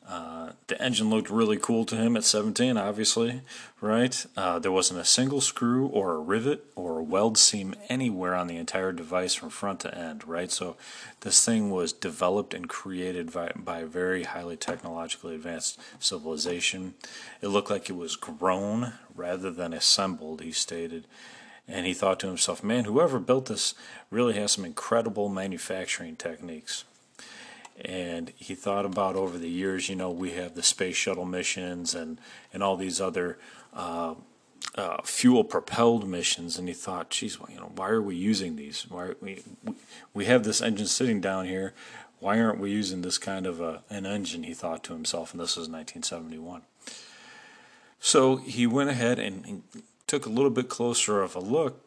uh, 0.07 0.51
the 0.67 0.81
engine 0.81 1.09
looked 1.09 1.29
really 1.29 1.57
cool 1.57 1.83
to 1.83 1.97
him 1.97 2.15
at 2.15 2.23
17, 2.23 2.77
obviously, 2.77 3.41
right? 3.81 4.25
Uh, 4.37 4.57
there 4.57 4.71
wasn't 4.71 4.99
a 4.99 5.05
single 5.05 5.41
screw 5.41 5.87
or 5.87 6.13
a 6.13 6.19
rivet 6.19 6.63
or 6.75 6.99
a 6.99 7.03
weld 7.03 7.37
seam 7.37 7.75
anywhere 7.89 8.33
on 8.33 8.47
the 8.47 8.55
entire 8.55 8.93
device 8.93 9.33
from 9.33 9.49
front 9.49 9.81
to 9.81 9.93
end, 9.93 10.25
right? 10.25 10.49
So 10.49 10.77
this 11.21 11.43
thing 11.43 11.71
was 11.71 11.91
developed 11.91 12.53
and 12.53 12.69
created 12.69 13.33
by, 13.33 13.51
by 13.53 13.79
a 13.79 13.85
very 13.85 14.23
highly 14.23 14.55
technologically 14.55 15.35
advanced 15.35 15.77
civilization. 15.99 16.93
It 17.41 17.49
looked 17.49 17.69
like 17.69 17.89
it 17.89 17.97
was 17.97 18.15
grown 18.15 18.93
rather 19.13 19.51
than 19.51 19.73
assembled, 19.73 20.41
he 20.41 20.53
stated. 20.53 21.05
And 21.67 21.85
he 21.85 21.93
thought 21.93 22.21
to 22.21 22.27
himself, 22.27 22.63
man, 22.63 22.85
whoever 22.85 23.19
built 23.19 23.47
this 23.47 23.75
really 24.09 24.35
has 24.35 24.53
some 24.53 24.63
incredible 24.63 25.27
manufacturing 25.27 26.15
techniques 26.15 26.85
and 27.83 28.31
he 28.35 28.55
thought 28.55 28.85
about 28.85 29.15
over 29.15 29.37
the 29.37 29.49
years, 29.49 29.89
you 29.89 29.95
know, 29.95 30.09
we 30.09 30.31
have 30.31 30.55
the 30.55 30.63
space 30.63 30.95
shuttle 30.95 31.25
missions 31.25 31.93
and, 31.93 32.19
and 32.51 32.63
all 32.63 32.75
these 32.75 32.99
other 32.99 33.37
uh, 33.73 34.15
uh, 34.75 35.01
fuel 35.03 35.43
propelled 35.43 36.07
missions, 36.07 36.57
and 36.57 36.67
he 36.67 36.73
thought, 36.73 37.09
geez, 37.09 37.39
well, 37.39 37.49
you 37.51 37.59
know, 37.59 37.71
why 37.75 37.89
are 37.89 38.01
we 38.01 38.15
using 38.15 38.55
these? 38.55 38.85
Why 38.89 39.13
we, 39.21 39.43
we 39.63 39.73
we 40.13 40.25
have 40.25 40.43
this 40.43 40.61
engine 40.61 40.87
sitting 40.87 41.21
down 41.21 41.45
here? 41.45 41.73
Why 42.19 42.39
aren't 42.39 42.59
we 42.59 42.71
using 42.71 43.01
this 43.01 43.17
kind 43.17 43.45
of 43.45 43.61
a, 43.61 43.83
an 43.89 44.05
engine? 44.05 44.43
He 44.43 44.53
thought 44.53 44.83
to 44.85 44.93
himself, 44.93 45.31
and 45.31 45.39
this 45.39 45.55
was 45.55 45.67
1971. 45.67 46.61
So 47.99 48.37
he 48.37 48.67
went 48.67 48.89
ahead 48.89 49.19
and, 49.19 49.45
and 49.45 49.63
took 50.05 50.25
a 50.25 50.29
little 50.29 50.49
bit 50.49 50.69
closer 50.69 51.21
of 51.21 51.35
a 51.35 51.39
look, 51.39 51.81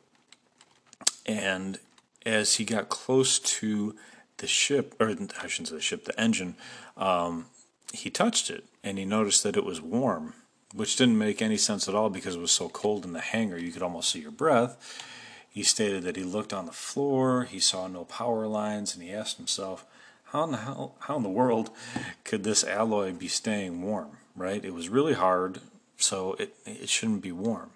and 1.26 1.78
as 2.26 2.56
he 2.56 2.64
got 2.64 2.88
close 2.88 3.38
to 3.38 3.97
the 4.40 4.47
ship, 4.47 4.94
or 5.00 5.09
I 5.09 5.47
shouldn't 5.47 5.68
say 5.68 5.75
the 5.76 5.80
ship, 5.80 6.04
the 6.04 6.20
engine, 6.20 6.56
um, 6.97 7.47
he 7.92 8.11
touched 8.11 8.50
it 8.50 8.64
and 8.82 8.99
he 8.99 9.04
noticed 9.04 9.42
that 9.42 9.56
it 9.56 9.64
was 9.64 9.80
warm, 9.80 10.35
which 10.75 10.97
didn't 10.97 11.18
make 11.18 11.40
any 11.40 11.56
sense 11.56 11.88
at 11.88 11.94
all 11.94 12.11
because 12.11 12.37
it 12.37 12.40
was 12.40 12.52
so 12.52 12.68
cold 12.68 13.04
in 13.04 13.12
the 13.12 13.20
hangar 13.20 13.59
you 13.59 13.73
could 13.73 13.82
almost 13.82 14.11
see 14.11 14.20
your 14.20 14.30
breath. 14.30 15.02
He 15.49 15.62
stated 15.62 16.04
that 16.04 16.16
he 16.16 16.23
looked 16.23 16.52
on 16.52 16.66
the 16.66 16.73
floor, 16.73 17.44
he 17.44 17.59
saw 17.59 17.88
no 17.88 18.04
power 18.04 18.47
lines, 18.47 18.94
and 18.94 19.02
he 19.02 19.12
asked 19.12 19.37
himself, 19.37 19.85
how 20.26 20.44
in 20.44 20.52
the 20.52 20.59
hell, 20.59 20.94
how 21.00 21.16
in 21.16 21.25
the 21.25 21.28
world 21.28 21.70
could 22.23 22.44
this 22.44 22.62
alloy 22.62 23.12
be 23.12 23.26
staying 23.26 23.82
warm? 23.82 24.11
Right? 24.37 24.64
It 24.64 24.73
was 24.73 24.88
really 24.88 25.14
hard, 25.14 25.61
so 25.97 26.35
it 26.35 26.54
it 26.64 26.88
shouldn't 26.88 27.23
be 27.23 27.32
warm. 27.32 27.70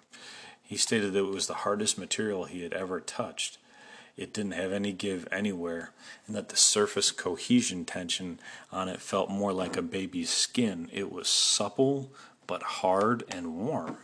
He 0.63 0.77
stated 0.77 1.11
that 1.13 1.19
it 1.19 1.33
was 1.33 1.47
the 1.47 1.53
hardest 1.53 1.97
material 1.97 2.45
he 2.45 2.63
had 2.63 2.73
ever 2.73 3.01
touched 3.01 3.57
it 4.17 4.33
didn't 4.33 4.53
have 4.53 4.71
any 4.71 4.93
give 4.93 5.27
anywhere, 5.31 5.91
and 6.25 6.35
that 6.35 6.49
the 6.49 6.55
surface 6.55 7.11
cohesion 7.11 7.85
tension 7.85 8.39
on 8.71 8.87
it 8.87 9.01
felt 9.01 9.29
more 9.29 9.51
like 9.51 9.75
a 9.75 9.81
baby's 9.81 10.29
skin. 10.29 10.89
It 10.93 11.11
was 11.11 11.27
supple 11.27 12.11
but 12.47 12.63
hard 12.63 13.23
and 13.29 13.57
warm. 13.57 13.97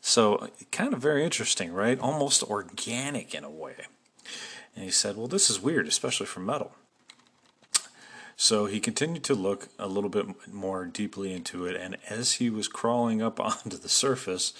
So, 0.00 0.48
kind 0.70 0.92
of 0.92 1.00
very 1.00 1.24
interesting, 1.24 1.72
right? 1.72 1.98
Almost 1.98 2.42
organic 2.44 3.34
in 3.34 3.44
a 3.44 3.50
way. 3.50 3.74
And 4.74 4.84
he 4.84 4.90
said, 4.90 5.16
Well, 5.16 5.28
this 5.28 5.50
is 5.50 5.60
weird, 5.60 5.86
especially 5.86 6.26
for 6.26 6.40
metal. 6.40 6.72
So 8.36 8.66
he 8.66 8.80
continued 8.80 9.22
to 9.24 9.34
look 9.34 9.68
a 9.78 9.86
little 9.86 10.10
bit 10.10 10.52
more 10.52 10.84
deeply 10.86 11.32
into 11.32 11.66
it, 11.66 11.76
and 11.76 11.96
as 12.08 12.34
he 12.34 12.50
was 12.50 12.66
crawling 12.66 13.22
up 13.22 13.38
onto 13.40 13.76
the 13.76 13.88
surface, 13.88 14.52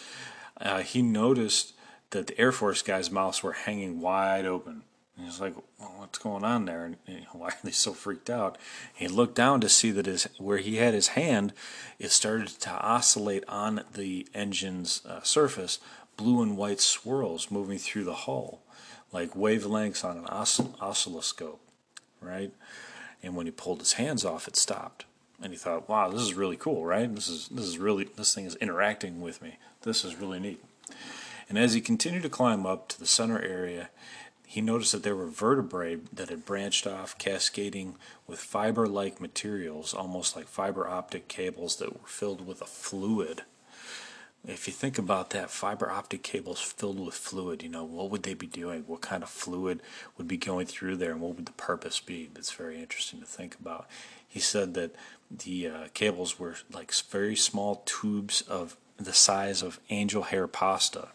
uh, 0.60 0.82
he 0.82 1.02
noticed 1.02 1.72
that 2.12 2.28
the 2.28 2.38
Air 2.40 2.52
Force 2.52 2.82
guy's 2.82 3.10
mouths 3.10 3.42
were 3.42 3.52
hanging 3.52 4.00
wide 4.00 4.46
open. 4.46 4.82
And 5.16 5.26
he's 5.26 5.40
like, 5.40 5.54
well, 5.78 5.94
"What's 5.98 6.18
going 6.18 6.44
on 6.44 6.64
there? 6.64 6.84
And 6.84 6.96
why 7.32 7.48
are 7.48 7.58
they 7.62 7.70
so 7.70 7.92
freaked 7.92 8.30
out?" 8.30 8.56
And 8.98 9.10
he 9.10 9.14
looked 9.14 9.34
down 9.34 9.60
to 9.60 9.68
see 9.68 9.90
that 9.90 10.06
his 10.06 10.24
where 10.38 10.58
he 10.58 10.76
had 10.76 10.94
his 10.94 11.08
hand, 11.08 11.52
it 11.98 12.10
started 12.10 12.48
to 12.48 12.70
oscillate 12.70 13.44
on 13.48 13.84
the 13.92 14.26
engine's 14.34 15.04
uh, 15.04 15.22
surface, 15.22 15.80
blue 16.16 16.42
and 16.42 16.56
white 16.56 16.80
swirls 16.80 17.50
moving 17.50 17.78
through 17.78 18.04
the 18.04 18.14
hull, 18.14 18.62
like 19.12 19.34
wavelengths 19.34 20.04
on 20.04 20.18
an 20.18 20.24
oscill- 20.24 20.80
oscilloscope, 20.80 21.60
right? 22.20 22.52
And 23.22 23.36
when 23.36 23.46
he 23.46 23.52
pulled 23.52 23.80
his 23.80 23.94
hands 23.94 24.24
off, 24.24 24.48
it 24.48 24.56
stopped. 24.56 25.04
And 25.42 25.52
he 25.52 25.58
thought, 25.58 25.88
"Wow, 25.88 26.08
this 26.08 26.22
is 26.22 26.34
really 26.34 26.56
cool, 26.56 26.86
right? 26.86 27.12
This 27.14 27.28
is 27.28 27.48
this 27.48 27.66
is 27.66 27.78
really 27.78 28.04
this 28.04 28.34
thing 28.34 28.46
is 28.46 28.56
interacting 28.56 29.20
with 29.20 29.42
me. 29.42 29.58
This 29.82 30.04
is 30.04 30.16
really 30.16 30.40
neat." 30.40 30.64
And 31.48 31.58
as 31.58 31.74
he 31.74 31.80
continued 31.80 32.22
to 32.22 32.28
climb 32.28 32.66
up 32.66 32.88
to 32.88 32.98
the 32.98 33.06
center 33.06 33.40
area, 33.40 33.90
he 34.52 34.60
noticed 34.60 34.92
that 34.92 35.02
there 35.02 35.16
were 35.16 35.28
vertebrae 35.28 35.96
that 36.12 36.28
had 36.28 36.44
branched 36.44 36.86
off, 36.86 37.16
cascading 37.16 37.96
with 38.26 38.38
fiber 38.38 38.86
like 38.86 39.18
materials, 39.18 39.94
almost 39.94 40.36
like 40.36 40.46
fiber 40.46 40.86
optic 40.86 41.26
cables 41.26 41.76
that 41.76 41.94
were 41.98 42.06
filled 42.06 42.46
with 42.46 42.60
a 42.60 42.66
fluid. 42.66 43.44
If 44.46 44.66
you 44.66 44.74
think 44.74 44.98
about 44.98 45.30
that, 45.30 45.50
fiber 45.50 45.90
optic 45.90 46.22
cables 46.22 46.60
filled 46.60 47.00
with 47.00 47.14
fluid, 47.14 47.62
you 47.62 47.70
know, 47.70 47.84
what 47.84 48.10
would 48.10 48.24
they 48.24 48.34
be 48.34 48.46
doing? 48.46 48.84
What 48.86 49.00
kind 49.00 49.22
of 49.22 49.30
fluid 49.30 49.80
would 50.18 50.28
be 50.28 50.36
going 50.36 50.66
through 50.66 50.96
there, 50.96 51.12
and 51.12 51.22
what 51.22 51.36
would 51.36 51.46
the 51.46 51.52
purpose 51.52 51.98
be? 52.00 52.28
That's 52.34 52.52
very 52.52 52.78
interesting 52.78 53.20
to 53.20 53.26
think 53.26 53.56
about. 53.58 53.86
He 54.28 54.40
said 54.40 54.74
that 54.74 54.94
the 55.30 55.66
uh, 55.66 55.86
cables 55.94 56.38
were 56.38 56.56
like 56.70 56.92
very 56.92 57.36
small 57.36 57.82
tubes 57.86 58.42
of 58.42 58.76
the 58.98 59.14
size 59.14 59.62
of 59.62 59.80
angel 59.88 60.24
hair 60.24 60.46
pasta 60.46 61.08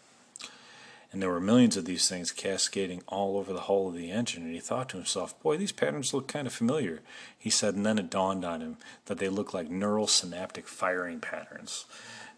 and 1.10 1.22
there 1.22 1.30
were 1.30 1.40
millions 1.40 1.76
of 1.76 1.86
these 1.86 2.08
things 2.08 2.32
cascading 2.32 3.02
all 3.08 3.38
over 3.38 3.52
the 3.52 3.62
hull 3.62 3.88
of 3.88 3.94
the 3.94 4.10
engine, 4.10 4.42
and 4.42 4.52
he 4.52 4.60
thought 4.60 4.90
to 4.90 4.98
himself, 4.98 5.40
Boy, 5.42 5.56
these 5.56 5.72
patterns 5.72 6.12
look 6.12 6.28
kind 6.28 6.46
of 6.46 6.52
familiar. 6.52 7.00
He 7.38 7.48
said, 7.48 7.74
and 7.74 7.86
then 7.86 7.98
it 7.98 8.10
dawned 8.10 8.44
on 8.44 8.60
him 8.60 8.76
that 9.06 9.18
they 9.18 9.30
looked 9.30 9.54
like 9.54 9.70
neural 9.70 10.06
synaptic 10.06 10.68
firing 10.68 11.20
patterns. 11.20 11.86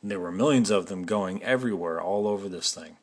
And 0.01 0.11
there 0.11 0.21
were 0.21 0.31
millions 0.31 0.71
of 0.71 0.87
them 0.87 1.05
going 1.05 1.43
everywhere, 1.43 2.01
all 2.01 2.29
over 2.29 2.49
this 2.49 2.73
thing. 2.73 2.97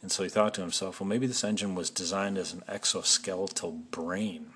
And 0.00 0.12
so 0.12 0.22
he 0.22 0.28
thought 0.28 0.54
to 0.54 0.60
himself, 0.62 1.00
well, 1.00 1.08
maybe 1.08 1.26
this 1.26 1.44
engine 1.44 1.74
was 1.74 1.90
designed 1.90 2.38
as 2.38 2.52
an 2.52 2.62
exoskeletal 2.68 3.90
brain. 3.90 4.52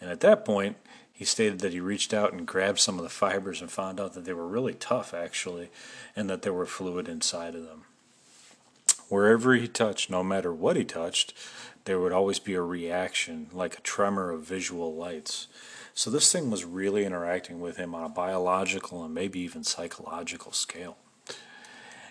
And 0.00 0.10
at 0.10 0.20
that 0.20 0.44
point, 0.44 0.76
he 1.12 1.24
stated 1.24 1.60
that 1.60 1.72
he 1.72 1.80
reached 1.80 2.12
out 2.12 2.32
and 2.32 2.46
grabbed 2.46 2.78
some 2.78 2.98
of 2.98 3.02
the 3.02 3.08
fibers 3.08 3.60
and 3.60 3.70
found 3.70 3.98
out 3.98 4.14
that 4.14 4.24
they 4.24 4.32
were 4.32 4.46
really 4.46 4.74
tough, 4.74 5.14
actually, 5.14 5.70
and 6.14 6.28
that 6.28 6.42
there 6.42 6.52
were 6.52 6.66
fluid 6.66 7.08
inside 7.08 7.54
of 7.54 7.64
them. 7.64 7.84
Wherever 9.08 9.54
he 9.54 9.68
touched, 9.68 10.10
no 10.10 10.22
matter 10.22 10.52
what 10.52 10.76
he 10.76 10.84
touched, 10.84 11.34
there 11.84 11.98
would 11.98 12.12
always 12.12 12.38
be 12.38 12.54
a 12.54 12.62
reaction, 12.62 13.48
like 13.52 13.78
a 13.78 13.82
tremor 13.82 14.30
of 14.30 14.42
visual 14.42 14.94
lights. 14.94 15.48
So 15.94 16.10
this 16.10 16.30
thing 16.30 16.50
was 16.50 16.64
really 16.64 17.04
interacting 17.04 17.60
with 17.60 17.76
him 17.76 17.94
on 17.94 18.04
a 18.04 18.08
biological 18.08 19.02
and 19.04 19.14
maybe 19.14 19.40
even 19.40 19.64
psychological 19.64 20.52
scale. 20.52 20.96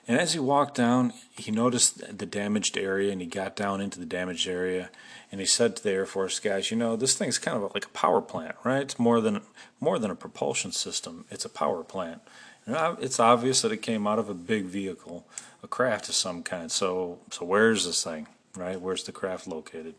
And 0.08 0.18
as 0.18 0.34
he 0.34 0.39
walked 0.39 0.75
down, 0.75 1.13
he 1.38 1.51
noticed 1.51 2.18
the 2.18 2.25
damaged 2.25 2.77
area 2.77 3.12
and 3.12 3.20
he 3.20 3.27
got 3.27 3.56
down 3.56 3.82
into 3.82 4.00
the 4.00 4.06
damaged 4.06 4.48
area 4.48 4.89
and 5.32 5.42
he 5.42 5.46
said 5.46 5.75
to 5.75 5.84
the 5.84 5.92
Air 5.92 6.06
Force 6.06 6.39
guys, 6.39 6.72
you 6.72 6.77
know, 6.77 6.96
this 6.96 7.16
thing's 7.16 7.38
kind 7.38 7.62
of 7.62 7.74
like 7.74 7.86
a 7.86 7.89
power 7.89 8.22
plant, 8.22 8.56
right? 8.63 8.82
It's 8.82 8.98
more 8.98 9.20
than 9.20 9.42
more 9.82 10.00
than 10.00 10.10
a 10.10 10.16
propulsion 10.16 10.72
system. 10.72 11.25
It's 11.30 11.44
a 11.44 11.50
power 11.50 11.84
plant. 11.84 12.22
And 12.66 12.75
uh, 12.75 12.96
it's 13.01 13.20
obvious 13.20 13.62
that 13.62 13.72
it 13.72 13.82
came 13.82 14.08
out 14.08 14.20
of 14.20 14.30
a 14.30 14.34
big 14.34 14.66
vehicle, 14.66 15.25
craft 15.67 16.09
of 16.09 16.15
some 16.15 16.43
kind. 16.43 16.71
So, 16.71 17.19
so 17.31 17.45
where's 17.45 17.86
this 17.86 18.03
thing, 18.03 18.27
right? 18.55 18.79
Where's 18.79 19.03
the 19.03 19.12
craft 19.12 19.47
located? 19.47 19.95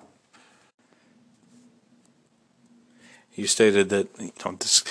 You 3.35 3.47
stated 3.47 3.89
that 3.91 4.09
you 4.19 4.33
know 4.45 4.57
this 4.59 4.83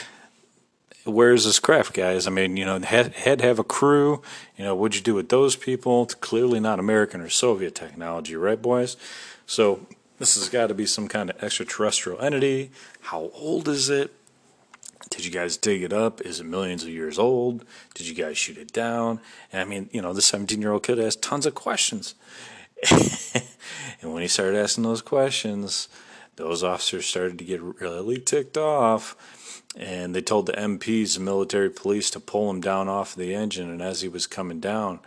where's 1.07 1.45
this 1.45 1.59
craft, 1.59 1.93
guys? 1.93 2.27
I 2.27 2.29
mean, 2.29 2.57
you 2.57 2.65
know, 2.65 2.79
had 2.79 3.13
had 3.13 3.41
have 3.41 3.59
a 3.59 3.63
crew. 3.63 4.21
You 4.57 4.65
know, 4.65 4.75
what'd 4.75 4.95
you 4.95 5.01
do 5.01 5.13
with 5.13 5.29
those 5.29 5.55
people? 5.55 6.03
It's 6.03 6.15
clearly 6.15 6.59
not 6.59 6.79
American 6.79 7.21
or 7.21 7.29
Soviet 7.29 7.75
technology, 7.75 8.35
right, 8.35 8.61
boys? 8.61 8.97
So 9.45 9.87
this 10.19 10.35
has 10.35 10.49
got 10.49 10.67
to 10.67 10.73
be 10.73 10.85
some 10.85 11.07
kind 11.07 11.29
of 11.29 11.41
extraterrestrial 11.43 12.19
entity. 12.21 12.71
How 13.01 13.31
old 13.33 13.67
is 13.67 13.89
it? 13.89 14.13
Did 15.09 15.25
you 15.25 15.31
guys 15.31 15.57
dig 15.57 15.83
it 15.83 15.93
up? 15.93 16.21
Is 16.21 16.39
it 16.39 16.45
millions 16.45 16.83
of 16.83 16.89
years 16.89 17.17
old? 17.17 17.65
Did 17.93 18.07
you 18.07 18.13
guys 18.13 18.37
shoot 18.37 18.57
it 18.57 18.73
down? 18.73 19.19
And 19.51 19.61
I 19.61 19.65
mean, 19.65 19.89
you 19.91 20.01
know, 20.01 20.13
the 20.13 20.21
17 20.21 20.61
year 20.61 20.71
old 20.71 20.83
kid 20.83 20.99
asked 20.99 21.21
tons 21.21 21.45
of 21.45 21.55
questions. 21.55 22.15
and 24.01 24.13
when 24.13 24.21
he 24.21 24.27
started 24.27 24.57
asking 24.57 24.83
those 24.83 25.01
questions, 25.01 25.87
those 26.35 26.63
officers 26.63 27.05
started 27.05 27.39
to 27.39 27.45
get 27.45 27.61
really 27.61 28.19
ticked 28.19 28.57
off 28.57 29.15
and 29.77 30.15
they 30.15 30.21
told 30.21 30.47
the 30.47 30.53
MPs, 30.53 31.15
the 31.15 31.19
military 31.19 31.69
police, 31.69 32.09
to 32.11 32.19
pull 32.19 32.49
him 32.49 32.61
down 32.61 32.87
off 32.87 33.15
the 33.15 33.35
engine. 33.35 33.69
And 33.69 33.81
as 33.81 34.01
he 34.01 34.07
was 34.07 34.25
coming 34.25 34.59
down, 34.59 34.99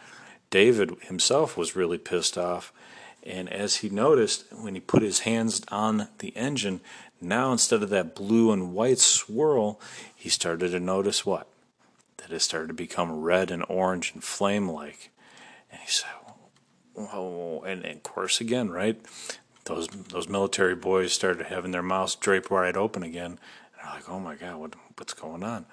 David 0.50 0.96
himself 1.02 1.56
was 1.56 1.74
really 1.74 1.98
pissed 1.98 2.38
off. 2.38 2.72
And 3.24 3.52
as 3.52 3.76
he 3.76 3.88
noticed, 3.88 4.44
when 4.52 4.74
he 4.74 4.80
put 4.80 5.02
his 5.02 5.20
hands 5.20 5.62
on 5.70 6.08
the 6.18 6.34
engine, 6.36 6.80
now 7.20 7.52
instead 7.52 7.82
of 7.82 7.90
that 7.90 8.14
blue 8.14 8.52
and 8.52 8.72
white 8.72 8.98
swirl, 8.98 9.80
he 10.14 10.28
started 10.28 10.70
to 10.70 10.80
notice 10.80 11.26
what? 11.26 11.46
That 12.18 12.32
it 12.32 12.40
started 12.40 12.68
to 12.68 12.74
become 12.74 13.20
red 13.20 13.50
and 13.50 13.64
orange 13.68 14.12
and 14.14 14.22
flame 14.24 14.68
like. 14.68 15.10
And 15.70 15.80
he 15.80 15.88
said, 15.88 16.10
"Oh," 16.96 17.62
and, 17.62 17.84
of 17.84 18.02
course, 18.02 18.40
again, 18.40 18.70
right? 18.70 19.00
Those 19.64 19.86
those 19.88 20.28
military 20.28 20.74
boys 20.74 21.12
started 21.12 21.46
having 21.46 21.70
their 21.70 21.82
mouths 21.82 22.14
draped 22.14 22.50
wide 22.50 22.76
open 22.76 23.02
again, 23.02 23.32
And 23.32 23.38
they're 23.82 23.92
like, 23.94 24.08
oh 24.08 24.18
my 24.20 24.34
God, 24.34 24.56
what, 24.56 24.74
what's 24.96 25.14
going 25.14 25.44
on? 25.44 25.66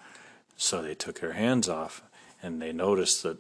So 0.55 0.81
they 0.81 0.95
took 0.95 1.19
their 1.19 1.33
hands 1.33 1.69
off 1.69 2.01
and 2.41 2.61
they 2.61 2.71
noticed 2.71 3.23
that 3.23 3.37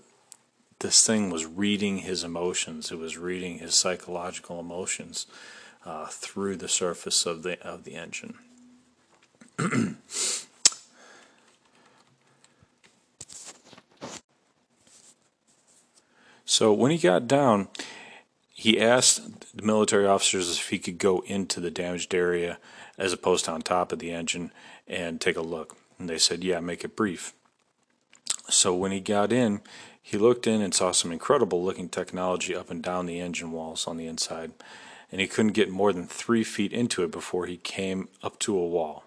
this 0.79 1.05
thing 1.05 1.29
was 1.29 1.45
reading 1.45 1.99
his 1.99 2.23
emotions. 2.23 2.91
It 2.91 2.99
was 2.99 3.17
reading 3.17 3.59
his 3.59 3.75
psychological 3.75 4.59
emotions 4.59 5.25
uh, 5.85 6.07
through 6.07 6.55
the 6.57 6.67
surface 6.67 7.25
of 7.25 7.43
the 7.43 7.61
of 7.65 7.83
the 7.83 7.95
engine. 7.95 8.35
so 16.45 16.71
when 16.73 16.91
he 16.91 16.97
got 16.97 17.27
down, 17.27 17.67
he 18.59 18.79
asked 18.81 19.55
the 19.55 19.63
military 19.63 20.05
officers 20.05 20.57
if 20.57 20.69
he 20.69 20.79
could 20.79 20.97
go 20.97 21.23
into 21.27 21.59
the 21.59 21.71
damaged 21.71 22.13
area 22.13 22.57
as 22.97 23.13
opposed 23.13 23.45
to 23.45 23.51
on 23.51 23.61
top 23.61 23.91
of 23.91 23.99
the 23.99 24.11
engine 24.11 24.51
and 24.87 25.21
take 25.21 25.37
a 25.37 25.41
look. 25.41 25.77
And 25.99 26.09
they 26.09 26.17
said, 26.17 26.43
yeah, 26.43 26.59
make 26.59 26.83
it 26.83 26.95
brief. 26.95 27.33
So 28.49 28.73
when 28.75 28.91
he 28.91 28.99
got 28.99 29.31
in, 29.31 29.61
he 30.01 30.17
looked 30.17 30.47
in 30.47 30.61
and 30.61 30.73
saw 30.73 30.91
some 30.91 31.11
incredible 31.11 31.63
looking 31.63 31.89
technology 31.89 32.55
up 32.55 32.71
and 32.71 32.81
down 32.81 33.05
the 33.05 33.19
engine 33.19 33.51
walls 33.51 33.87
on 33.87 33.97
the 33.97 34.07
inside. 34.07 34.53
And 35.11 35.21
he 35.21 35.27
couldn't 35.27 35.53
get 35.53 35.69
more 35.69 35.93
than 35.93 36.05
three 36.05 36.43
feet 36.43 36.73
into 36.73 37.03
it 37.03 37.11
before 37.11 37.45
he 37.45 37.57
came 37.57 38.09
up 38.21 38.39
to 38.39 38.57
a 38.57 38.67
wall. 38.67 39.05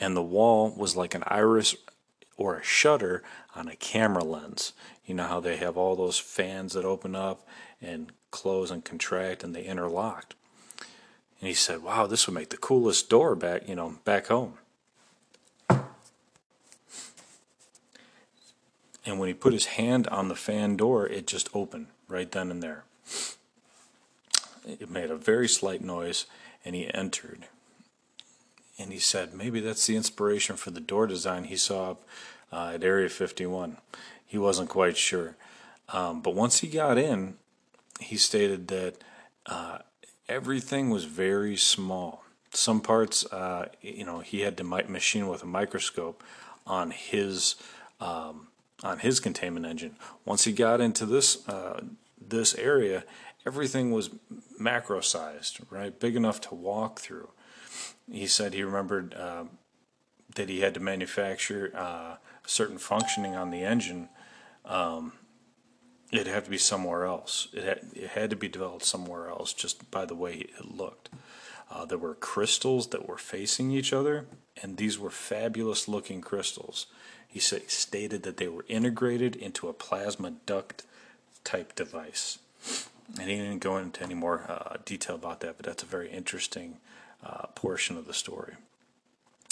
And 0.00 0.16
the 0.16 0.22
wall 0.22 0.72
was 0.76 0.96
like 0.96 1.14
an 1.14 1.24
iris 1.26 1.74
or 2.36 2.56
a 2.56 2.62
shutter 2.64 3.22
on 3.54 3.68
a 3.68 3.76
camera 3.76 4.22
lens. 4.22 4.72
You 5.04 5.14
know 5.14 5.26
how 5.26 5.40
they 5.40 5.56
have 5.56 5.76
all 5.76 5.96
those 5.96 6.18
fans 6.18 6.74
that 6.74 6.84
open 6.84 7.16
up 7.16 7.46
and 7.82 8.12
close 8.30 8.70
and 8.70 8.84
contract 8.84 9.42
and 9.42 9.54
they 9.54 9.64
interlocked. 9.64 10.34
And 11.40 11.48
he 11.48 11.54
said, 11.54 11.82
"Wow, 11.82 12.06
this 12.06 12.26
would 12.26 12.34
make 12.34 12.50
the 12.50 12.56
coolest 12.56 13.08
door 13.08 13.34
back, 13.34 13.68
you 13.68 13.74
know, 13.74 13.98
back 14.04 14.26
home." 14.26 14.58
And 19.04 19.18
when 19.18 19.28
he 19.28 19.34
put 19.34 19.54
his 19.54 19.66
hand 19.66 20.06
on 20.08 20.28
the 20.28 20.36
fan 20.36 20.76
door, 20.76 21.06
it 21.06 21.26
just 21.26 21.48
opened 21.54 21.86
right 22.08 22.30
then 22.30 22.50
and 22.50 22.62
there. 22.62 22.84
It 24.68 24.90
made 24.90 25.10
a 25.10 25.16
very 25.16 25.48
slight 25.48 25.82
noise, 25.82 26.26
and 26.64 26.74
he 26.74 26.92
entered. 26.92 27.46
And 28.78 28.92
he 28.92 28.98
said, 28.98 29.34
maybe 29.34 29.60
that's 29.60 29.86
the 29.86 29.96
inspiration 29.96 30.56
for 30.56 30.70
the 30.70 30.80
door 30.80 31.06
design 31.06 31.44
he 31.44 31.56
saw 31.56 31.96
uh, 32.52 32.72
at 32.74 32.84
Area 32.84 33.08
51. 33.08 33.78
He 34.24 34.38
wasn't 34.38 34.68
quite 34.68 34.96
sure. 34.96 35.36
Um, 35.88 36.20
but 36.20 36.34
once 36.34 36.60
he 36.60 36.68
got 36.68 36.98
in, 36.98 37.34
he 38.00 38.16
stated 38.16 38.68
that 38.68 39.02
uh, 39.46 39.78
everything 40.28 40.90
was 40.90 41.04
very 41.04 41.56
small. 41.56 42.24
Some 42.52 42.80
parts, 42.80 43.24
uh, 43.26 43.68
you 43.82 44.04
know, 44.04 44.20
he 44.20 44.40
had 44.40 44.56
to 44.58 44.64
machine 44.64 45.28
with 45.28 45.42
a 45.42 45.46
microscope 45.46 46.22
on 46.66 46.90
his 46.90 47.56
um, 48.00 48.48
on 48.82 49.00
his 49.00 49.18
containment 49.18 49.66
engine. 49.66 49.96
Once 50.24 50.44
he 50.44 50.52
got 50.52 50.80
into 50.80 51.04
this 51.04 51.46
uh, 51.48 51.80
this 52.20 52.54
area, 52.54 53.04
everything 53.48 53.90
was 53.90 54.10
macro 54.58 55.00
sized, 55.00 55.60
right, 55.70 55.98
big 55.98 56.14
enough 56.16 56.38
to 56.42 56.54
walk 56.54 57.00
through. 57.00 57.30
He 58.10 58.26
said 58.26 58.52
he 58.52 58.62
remembered 58.62 59.14
uh, 59.14 59.44
that 60.34 60.50
he 60.50 60.60
had 60.60 60.74
to 60.74 60.80
manufacture 60.80 61.72
uh, 61.74 62.16
certain 62.46 62.76
functioning 62.76 63.34
on 63.34 63.50
the 63.50 63.62
engine. 63.62 64.10
Um, 64.66 65.14
it 66.12 66.26
had 66.26 66.44
to 66.44 66.50
be 66.50 66.58
somewhere 66.58 67.06
else. 67.06 67.48
It 67.54 67.64
had, 67.64 67.80
it 67.94 68.10
had 68.10 68.28
to 68.28 68.36
be 68.36 68.48
developed 68.48 68.84
somewhere 68.84 69.28
else 69.28 69.54
just 69.54 69.90
by 69.90 70.04
the 70.04 70.14
way 70.14 70.34
it 70.34 70.70
looked. 70.70 71.08
Uh, 71.70 71.86
there 71.86 71.96
were 71.96 72.14
crystals 72.14 72.88
that 72.88 73.08
were 73.08 73.18
facing 73.18 73.70
each 73.70 73.94
other, 73.94 74.26
and 74.62 74.76
these 74.76 74.98
were 74.98 75.10
fabulous 75.10 75.88
looking 75.88 76.20
crystals. 76.20 76.86
He 77.26 77.40
stated 77.40 78.22
that 78.24 78.36
they 78.36 78.48
were 78.48 78.64
integrated 78.68 79.36
into 79.36 79.68
a 79.68 79.74
plasma 79.74 80.32
duct 80.44 80.84
type 81.44 81.74
device. 81.74 82.38
And 83.16 83.30
he 83.30 83.36
didn't 83.36 83.60
go 83.60 83.78
into 83.78 84.02
any 84.02 84.14
more 84.14 84.44
uh, 84.48 84.76
detail 84.84 85.16
about 85.16 85.40
that, 85.40 85.56
but 85.56 85.64
that's 85.64 85.82
a 85.82 85.86
very 85.86 86.10
interesting 86.10 86.76
uh, 87.24 87.46
portion 87.54 87.96
of 87.96 88.06
the 88.06 88.12
story. 88.12 88.54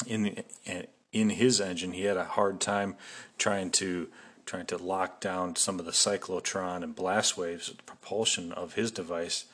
In 0.07 0.23
the, 0.25 0.45
in 1.13 1.31
his 1.31 1.61
engine, 1.61 1.93
he 1.93 2.05
had 2.05 2.17
a 2.17 2.25
hard 2.25 2.61
time 2.61 2.97
trying 3.39 3.71
to 3.73 4.09
trying 4.45 4.67
to 4.67 4.79
lock 4.79 5.21
down 5.21 5.57
some 5.57 5.81
of 5.81 5.85
the 5.85 5.91
cyclotron 5.91 6.85
and 6.85 6.95
blast 6.95 7.37
waves 7.37 7.69
propulsion 7.85 8.53
of 8.53 8.75
his 8.75 8.93
device. 8.93 9.47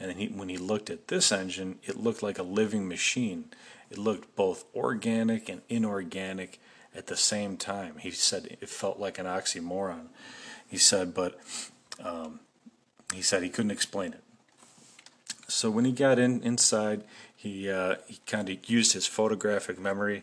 And 0.00 0.18
he, 0.18 0.26
when 0.26 0.48
he 0.48 0.58
looked 0.58 0.90
at 0.90 1.06
this 1.06 1.30
engine, 1.30 1.78
it 1.84 1.96
looked 1.96 2.20
like 2.20 2.38
a 2.38 2.42
living 2.42 2.88
machine. 2.88 3.44
It 3.90 3.98
looked 3.98 4.34
both 4.34 4.64
organic 4.74 5.48
and 5.48 5.62
inorganic 5.68 6.58
at 6.94 7.06
the 7.06 7.16
same 7.16 7.56
time. 7.56 7.98
He 7.98 8.10
said 8.10 8.56
it 8.60 8.68
felt 8.68 8.98
like 8.98 9.20
an 9.20 9.26
oxymoron. 9.26 10.06
He 10.68 10.78
said, 10.78 11.14
but 11.14 11.38
um, 12.02 12.40
he 13.14 13.22
said 13.22 13.42
he 13.42 13.48
couldn't 13.48 13.70
explain 13.70 14.12
it. 14.12 14.22
So 15.48 15.70
when 15.70 15.84
he 15.84 15.92
got 15.92 16.18
in 16.18 16.42
inside, 16.42 17.04
he 17.34 17.70
uh, 17.70 17.96
he 18.06 18.20
kind 18.26 18.48
of 18.48 18.70
used 18.70 18.92
his 18.92 19.06
photographic 19.06 19.78
memory 19.78 20.22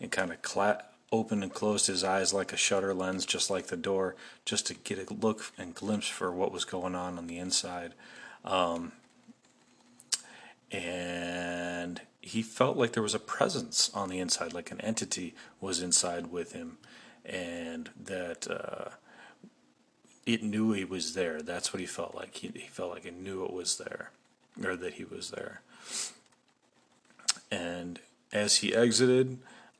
and 0.00 0.10
kind 0.12 0.30
of 0.30 0.40
cla- 0.42 0.84
opened 1.10 1.42
and 1.42 1.52
closed 1.52 1.86
his 1.86 2.04
eyes 2.04 2.32
like 2.32 2.52
a 2.52 2.56
shutter 2.56 2.94
lens, 2.94 3.26
just 3.26 3.50
like 3.50 3.66
the 3.66 3.76
door, 3.76 4.14
just 4.44 4.66
to 4.66 4.74
get 4.74 5.10
a 5.10 5.14
look 5.14 5.52
and 5.58 5.74
glimpse 5.74 6.08
for 6.08 6.30
what 6.30 6.52
was 6.52 6.64
going 6.64 6.94
on 6.94 7.18
on 7.18 7.26
the 7.26 7.38
inside. 7.38 7.94
Um, 8.44 8.92
and 10.70 12.00
he 12.20 12.42
felt 12.42 12.76
like 12.76 12.92
there 12.92 13.02
was 13.02 13.14
a 13.14 13.18
presence 13.18 13.90
on 13.94 14.10
the 14.10 14.20
inside, 14.20 14.52
like 14.52 14.70
an 14.70 14.80
entity 14.82 15.34
was 15.60 15.80
inside 15.80 16.28
with 16.28 16.52
him, 16.52 16.78
and 17.24 17.90
that 17.98 18.46
uh, 18.48 18.90
it 20.28 20.42
knew 20.42 20.72
he 20.72 20.84
was 20.84 21.14
there. 21.14 21.40
That's 21.40 21.72
what 21.72 21.80
he 21.80 21.86
felt 21.86 22.14
like. 22.14 22.34
He, 22.34 22.48
he 22.48 22.68
felt 22.68 22.90
like 22.90 23.06
it 23.06 23.16
knew 23.16 23.44
it 23.44 23.52
was 23.52 23.78
there, 23.78 24.10
or 24.62 24.76
that 24.76 24.94
he 24.94 25.04
was 25.04 25.30
there. 25.30 25.62
And 27.50 27.98
as 28.30 28.56
he 28.56 28.74
exited, 28.74 29.38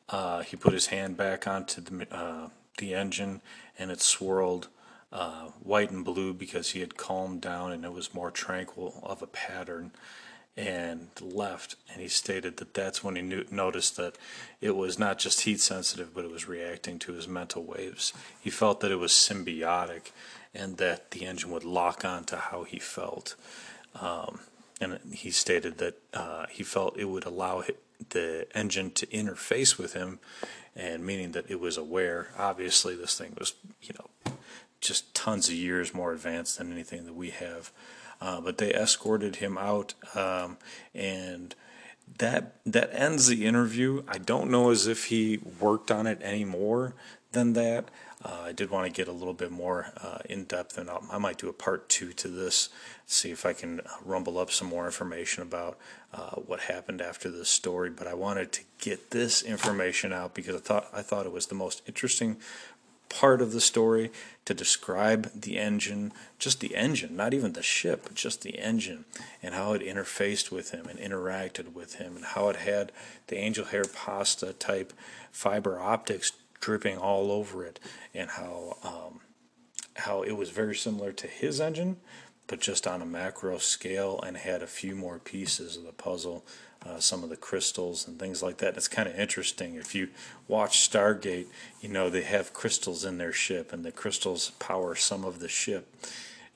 uh, 0.09 0.41
he 0.41 0.57
put 0.57 0.73
his 0.73 0.87
hand 0.87 1.19
back 1.19 1.47
onto 1.47 1.83
the 1.83 2.07
uh, 2.11 2.49
the 2.79 2.95
engine, 2.95 3.43
and 3.79 3.91
it 3.91 4.01
swirled 4.01 4.69
uh, 5.13 5.49
white 5.63 5.91
and 5.91 6.03
blue 6.03 6.33
because 6.33 6.71
he 6.71 6.81
had 6.81 6.97
calmed 6.97 7.43
down 7.43 7.73
and 7.73 7.85
it 7.85 7.93
was 7.93 8.15
more 8.15 8.31
tranquil 8.31 9.01
of 9.03 9.23
a 9.23 9.27
pattern 9.27 9.91
and 10.59 11.09
left 11.21 11.77
and 11.93 12.03
he 12.03 12.09
stated 12.09 12.57
that 12.57 12.75
that's 12.75 13.05
when 13.05 13.15
he 13.15 13.23
knew, 13.23 13.45
noticed 13.51 13.97
that 13.97 14.17
it 14.61 14.75
was 14.75 14.99
not 14.99 15.19
just 15.19 15.43
heat 15.43 15.61
sensitive 15.61 16.13
but 16.13 16.25
it 16.25 16.31
was 16.31 16.49
reacting 16.49 16.99
to 16.99 17.13
his 17.13 17.29
mental 17.29 17.63
waves 17.63 18.13
he 18.41 18.51
felt 18.51 18.81
that 18.81 18.91
it 18.91 18.97
was 18.97 19.13
symbiotic 19.13 20.11
and 20.53 20.77
that 20.79 21.13
the 21.13 21.25
engine 21.25 21.51
would 21.51 21.65
lock 21.65 22.05
on 22.05 22.25
to 22.25 22.37
how 22.37 22.65
he 22.65 22.79
felt 22.79 23.37
um, 24.01 24.41
and 24.81 24.99
he 25.13 25.31
stated 25.31 25.79
that 25.79 26.01
uh, 26.13 26.47
he 26.51 26.65
felt 26.65 26.99
it 26.99 27.05
would 27.05 27.25
allow 27.25 27.63
the 28.11 28.47
engine 28.55 28.91
to 28.91 29.07
interface 29.07 29.79
with 29.79 29.93
him 29.93 30.19
and 30.75 31.07
meaning 31.07 31.33
that 31.33 31.49
it 31.49 31.61
was 31.61 31.77
aware 31.77 32.33
obviously 32.37 32.97
this 32.97 33.17
thing 33.17 33.33
was 33.39 33.55
you 33.81 33.95
know 33.97 34.35
just 34.81 35.15
tons 35.15 35.49
of 35.49 35.55
years 35.55 35.95
more 35.95 36.13
advanced 36.13 36.59
than 36.59 36.73
anything 36.73 37.05
that 37.05 37.15
we 37.15 37.31
have. 37.31 37.73
Uh, 38.21 38.41
but 38.41 38.59
they 38.59 38.73
escorted 38.75 39.37
him 39.37 39.57
out, 39.57 39.95
um, 40.15 40.57
and 40.95 41.55
that 42.19 42.57
that 42.67 42.91
ends 42.93 43.29
the 43.29 43.47
interview. 43.47 44.03
I 44.09 44.19
don't 44.19 44.51
know 44.51 44.71
as 44.71 44.87
if 44.87 45.07
he 45.07 45.39
worked 45.61 45.91
on 45.91 46.07
it 46.07 46.19
any 46.23 46.45
more 46.45 46.95
than 47.33 47.53
that. 47.53 47.91
Uh, 48.25 48.47
I 48.47 48.53
did 48.53 48.71
want 48.71 48.87
to 48.87 48.93
get 48.93 49.07
a 49.07 49.13
little 49.13 49.35
bit 49.35 49.53
more 49.53 49.93
uh, 50.03 50.19
in 50.25 50.45
depth, 50.45 50.77
and 50.77 50.91
I'll, 50.91 51.05
i 51.13 51.19
might 51.19 51.39
do 51.39 51.49
a 51.49 51.53
part 51.53 51.89
two 51.89 52.13
to 52.15 52.27
this, 52.27 52.69
see 53.07 53.31
if 53.31 53.47
I 53.47 53.53
can 53.53 53.81
rumble 54.05 54.39
up 54.39 54.51
some 54.51 54.67
more 54.67 54.87
information 54.87 55.45
about 55.45 55.79
uh, 56.13 56.35
what 56.35 56.61
happened 56.61 57.01
after 57.01 57.31
this 57.31 57.49
story. 57.49 57.91
But 57.91 58.09
I 58.09 58.15
wanted 58.15 58.51
to 58.53 58.63
get 58.81 59.13
this 59.13 59.43
information 59.43 60.13
out 60.13 60.35
because 60.35 60.57
I 60.57 60.59
thought 60.59 60.89
I 60.93 61.03
thought 61.03 61.27
it 61.27 61.33
was 61.33 61.47
the 61.47 61.55
most 61.55 61.83
interesting 61.87 62.39
part 63.09 63.41
of 63.41 63.53
the 63.53 63.61
story 63.61 64.11
to 64.45 64.55
describe 64.55 65.31
the 65.35 65.59
engine, 65.59 66.13
just 66.39 66.61
the 66.61 66.75
engine, 66.75 67.17
not 67.17 67.35
even 67.35 67.53
the 67.53 67.63
ship, 67.63 68.15
just 68.15 68.43
the 68.43 68.59
engine, 68.59 69.05
and 69.43 69.55
how 69.55 69.73
it 69.73 69.83
interfaced 69.83 70.51
with 70.51 70.71
him 70.71 70.87
and 70.87 70.99
interacted 70.99 71.75
with 71.75 71.97
him, 71.97 72.17
and 72.17 72.25
how 72.25 72.49
it 72.49 72.57
had 72.57 72.93
the 73.27 73.37
angel 73.37 73.67
hair 73.67 73.85
pasta 73.85 74.53
type 74.55 74.93
fiber 75.31 75.79
optics 75.79 76.33
dripping 76.61 76.99
all 76.99 77.31
over 77.31 77.65
it, 77.65 77.79
and 78.15 78.31
how 78.31 78.77
um, 78.83 79.21
how 79.97 80.23
it 80.23 80.33
was 80.33 80.51
very 80.51 80.75
similar 80.75 81.13
to 81.13 81.27
his 81.27 81.61
engine, 81.61 81.97
but 82.47 82.61
just 82.61 82.87
on 82.87 83.03
a 83.03 83.07
macro 83.07 83.59
scale, 83.59 84.21
and 84.27 84.37
had 84.37 84.63
a 84.63 84.67
few 84.67 84.95
more 84.95 85.19
pieces 85.19 85.77
of 85.77 85.85
the 85.85 85.93
puzzle 85.93 86.45
uh, 86.87 86.99
some 86.99 87.23
of 87.23 87.31
the 87.31 87.37
crystals 87.37 88.07
and 88.07 88.19
things 88.19 88.43
like 88.43 88.59
that. 88.59 88.77
It's 88.77 88.89
kind 88.89 89.09
of 89.09 89.19
interesting. 89.19 89.75
If 89.75 89.95
you 89.95 90.09
watch 90.47 90.89
Stargate, 90.89 91.47
you 91.81 91.89
know 91.89 92.09
they 92.09 92.23
have 92.23 92.53
crystals 92.53 93.05
in 93.05 93.19
their 93.19 93.33
ship, 93.33 93.73
and 93.73 93.85
the 93.85 93.93
crystals 93.93 94.51
power 94.59 94.95
some 94.95 95.25
of 95.25 95.41
the 95.41 95.49
ship. 95.49 95.95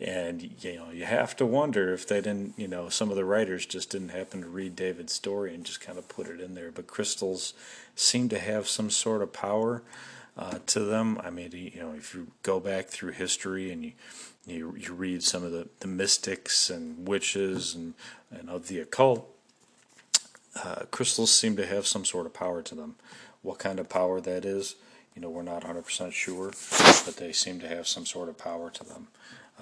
And 0.01 0.43
you 0.63 0.77
know 0.77 0.91
you 0.91 1.05
have 1.05 1.37
to 1.37 1.47
wonder 1.47 1.93
if 1.93 2.07
they 2.07 2.21
didn't, 2.21 2.55
you 2.57 2.69
know, 2.69 2.89
some 2.89 3.11
of 3.11 3.17
the 3.17 3.25
writers 3.25 3.67
just 3.67 3.91
didn't 3.91 4.11
happen 4.11 4.43
to 4.43 4.49
read 4.49 4.77
David's 4.77 5.13
story 5.13 5.55
and 5.55 5.65
just 5.65 5.81
kind 5.81 5.99
of 5.99 6.09
put 6.09 6.29
it 6.29 6.41
in 6.41 6.55
there. 6.55 6.71
But 6.71 6.87
crystals 6.87 7.55
seem 7.95 8.29
to 8.31 8.39
have 8.39 8.69
some 8.69 8.91
sort 8.91 9.23
of 9.23 9.33
power 9.33 9.83
uh, 10.37 10.59
to 10.67 10.81
them. 10.81 11.21
I 11.23 11.31
mean, 11.31 11.51
you 11.53 11.81
know, 11.81 11.93
if 11.93 12.15
you 12.15 12.29
go 12.43 12.59
back 12.59 12.87
through 12.87 13.13
history 13.13 13.71
and 13.71 13.85
you 13.85 13.93
you, 14.47 14.75
you 14.77 14.93
read 14.93 15.23
some 15.23 15.45
of 15.45 15.53
the, 15.53 15.69
the 15.81 15.87
mystics 15.87 16.69
and 16.69 17.07
witches 17.07 17.75
and, 17.75 17.95
and 18.31 18.51
of 18.51 18.69
the 18.69 18.81
occult, 18.81 19.32
uh, 20.57 20.85
crystals 20.91 21.31
seem 21.31 21.57
to 21.57 21.67
have 21.67 21.87
some 21.87 22.05
sort 22.05 22.27
of 22.27 22.35
power 22.35 22.63
to 22.63 22.75
them. 22.75 22.97
What 23.43 23.59
kind 23.59 23.79
of 23.79 23.89
power 23.89 24.21
that 24.21 24.45
is, 24.45 24.77
you 25.15 25.23
know, 25.23 25.31
we're 25.31 25.43
not 25.43 25.63
100% 25.65 26.13
sure, 26.13 26.53
but 27.05 27.17
they 27.17 27.33
seem 27.33 27.59
to 27.61 27.69
have 27.69 27.89
some 27.89 28.07
sort 28.07 28.29
of 28.29 28.39
power 28.39 28.71
to 28.71 28.85
them 28.85 29.09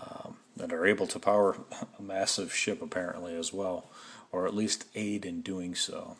um, 0.00 0.36
that 0.56 0.72
are 0.72 0.86
able 0.86 1.06
to 1.06 1.18
power 1.18 1.56
a 1.98 2.02
massive 2.02 2.54
ship 2.54 2.82
apparently 2.82 3.36
as 3.36 3.52
well, 3.52 3.86
or 4.32 4.46
at 4.46 4.54
least 4.54 4.84
aid 4.94 5.24
in 5.24 5.40
doing 5.40 5.74
so. 5.74 6.16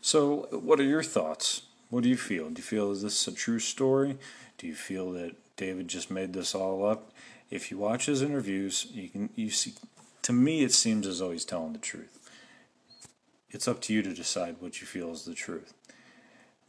So, 0.00 0.48
what 0.50 0.80
are 0.80 0.84
your 0.84 1.02
thoughts? 1.02 1.62
What 1.90 2.02
do 2.02 2.08
you 2.08 2.16
feel? 2.16 2.48
Do 2.48 2.58
you 2.58 2.62
feel 2.62 2.90
is 2.92 3.02
this 3.02 3.28
a 3.28 3.32
true 3.32 3.58
story? 3.58 4.16
Do 4.56 4.66
you 4.66 4.74
feel 4.74 5.12
that 5.12 5.34
David 5.56 5.88
just 5.88 6.10
made 6.10 6.32
this 6.32 6.54
all 6.54 6.86
up? 6.86 7.12
If 7.50 7.70
you 7.70 7.78
watch 7.78 8.06
his 8.06 8.22
interviews, 8.22 8.86
you 8.92 9.08
can 9.08 9.30
you 9.34 9.50
see. 9.50 9.74
To 10.22 10.32
me, 10.32 10.62
it 10.62 10.72
seems 10.72 11.06
as 11.06 11.18
though 11.18 11.32
he's 11.32 11.44
telling 11.44 11.72
the 11.72 11.78
truth 11.78 12.19
it's 13.50 13.66
up 13.68 13.80
to 13.82 13.92
you 13.92 14.02
to 14.02 14.14
decide 14.14 14.56
what 14.60 14.80
you 14.80 14.86
feel 14.86 15.10
is 15.10 15.24
the 15.24 15.34
truth. 15.34 15.74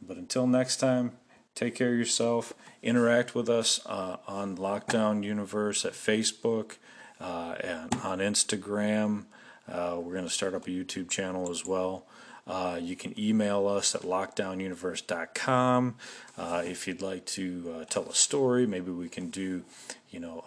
But 0.00 0.16
until 0.16 0.46
next 0.46 0.78
time, 0.78 1.12
take 1.54 1.74
care 1.74 1.92
of 1.92 1.98
yourself. 1.98 2.52
Interact 2.82 3.34
with 3.34 3.48
us 3.48 3.80
uh, 3.86 4.16
on 4.26 4.56
Lockdown 4.56 5.22
Universe 5.22 5.84
at 5.84 5.92
Facebook 5.92 6.76
uh, 7.20 7.54
and 7.62 7.94
on 8.02 8.18
Instagram. 8.18 9.24
Uh, 9.70 9.96
we're 9.98 10.12
going 10.12 10.24
to 10.24 10.30
start 10.30 10.54
up 10.54 10.66
a 10.66 10.70
YouTube 10.70 11.08
channel 11.08 11.50
as 11.50 11.64
well. 11.64 12.04
Uh, 12.44 12.76
you 12.82 12.96
can 12.96 13.18
email 13.18 13.68
us 13.68 13.94
at 13.94 14.02
lockdownuniverse.com 14.02 15.94
uh, 16.36 16.62
if 16.66 16.88
you'd 16.88 17.00
like 17.00 17.24
to 17.24 17.76
uh, 17.76 17.84
tell 17.84 18.02
a 18.06 18.14
story. 18.14 18.66
Maybe 18.66 18.90
we 18.90 19.08
can 19.08 19.30
do, 19.30 19.62
you 20.10 20.18
know, 20.18 20.42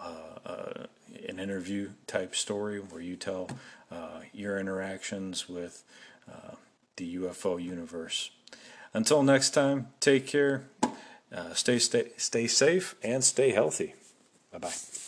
an 1.26 1.40
interview 1.40 1.90
type 2.06 2.36
story 2.36 2.78
where 2.78 3.00
you 3.00 3.16
tell 3.16 3.48
your 4.34 4.58
interactions 4.58 5.48
with 5.48 5.82
the 6.96 7.16
UFO 7.16 7.62
universe. 7.62 8.30
Until 8.92 9.22
next 9.22 9.50
time, 9.50 9.88
take 10.00 10.26
care, 10.26 10.64
uh, 11.32 11.52
stay, 11.52 11.78
stay, 11.78 12.10
stay 12.16 12.46
safe, 12.46 12.94
and 13.02 13.22
stay 13.22 13.50
healthy. 13.50 13.94
Bye 14.50 14.58
bye. 14.58 15.05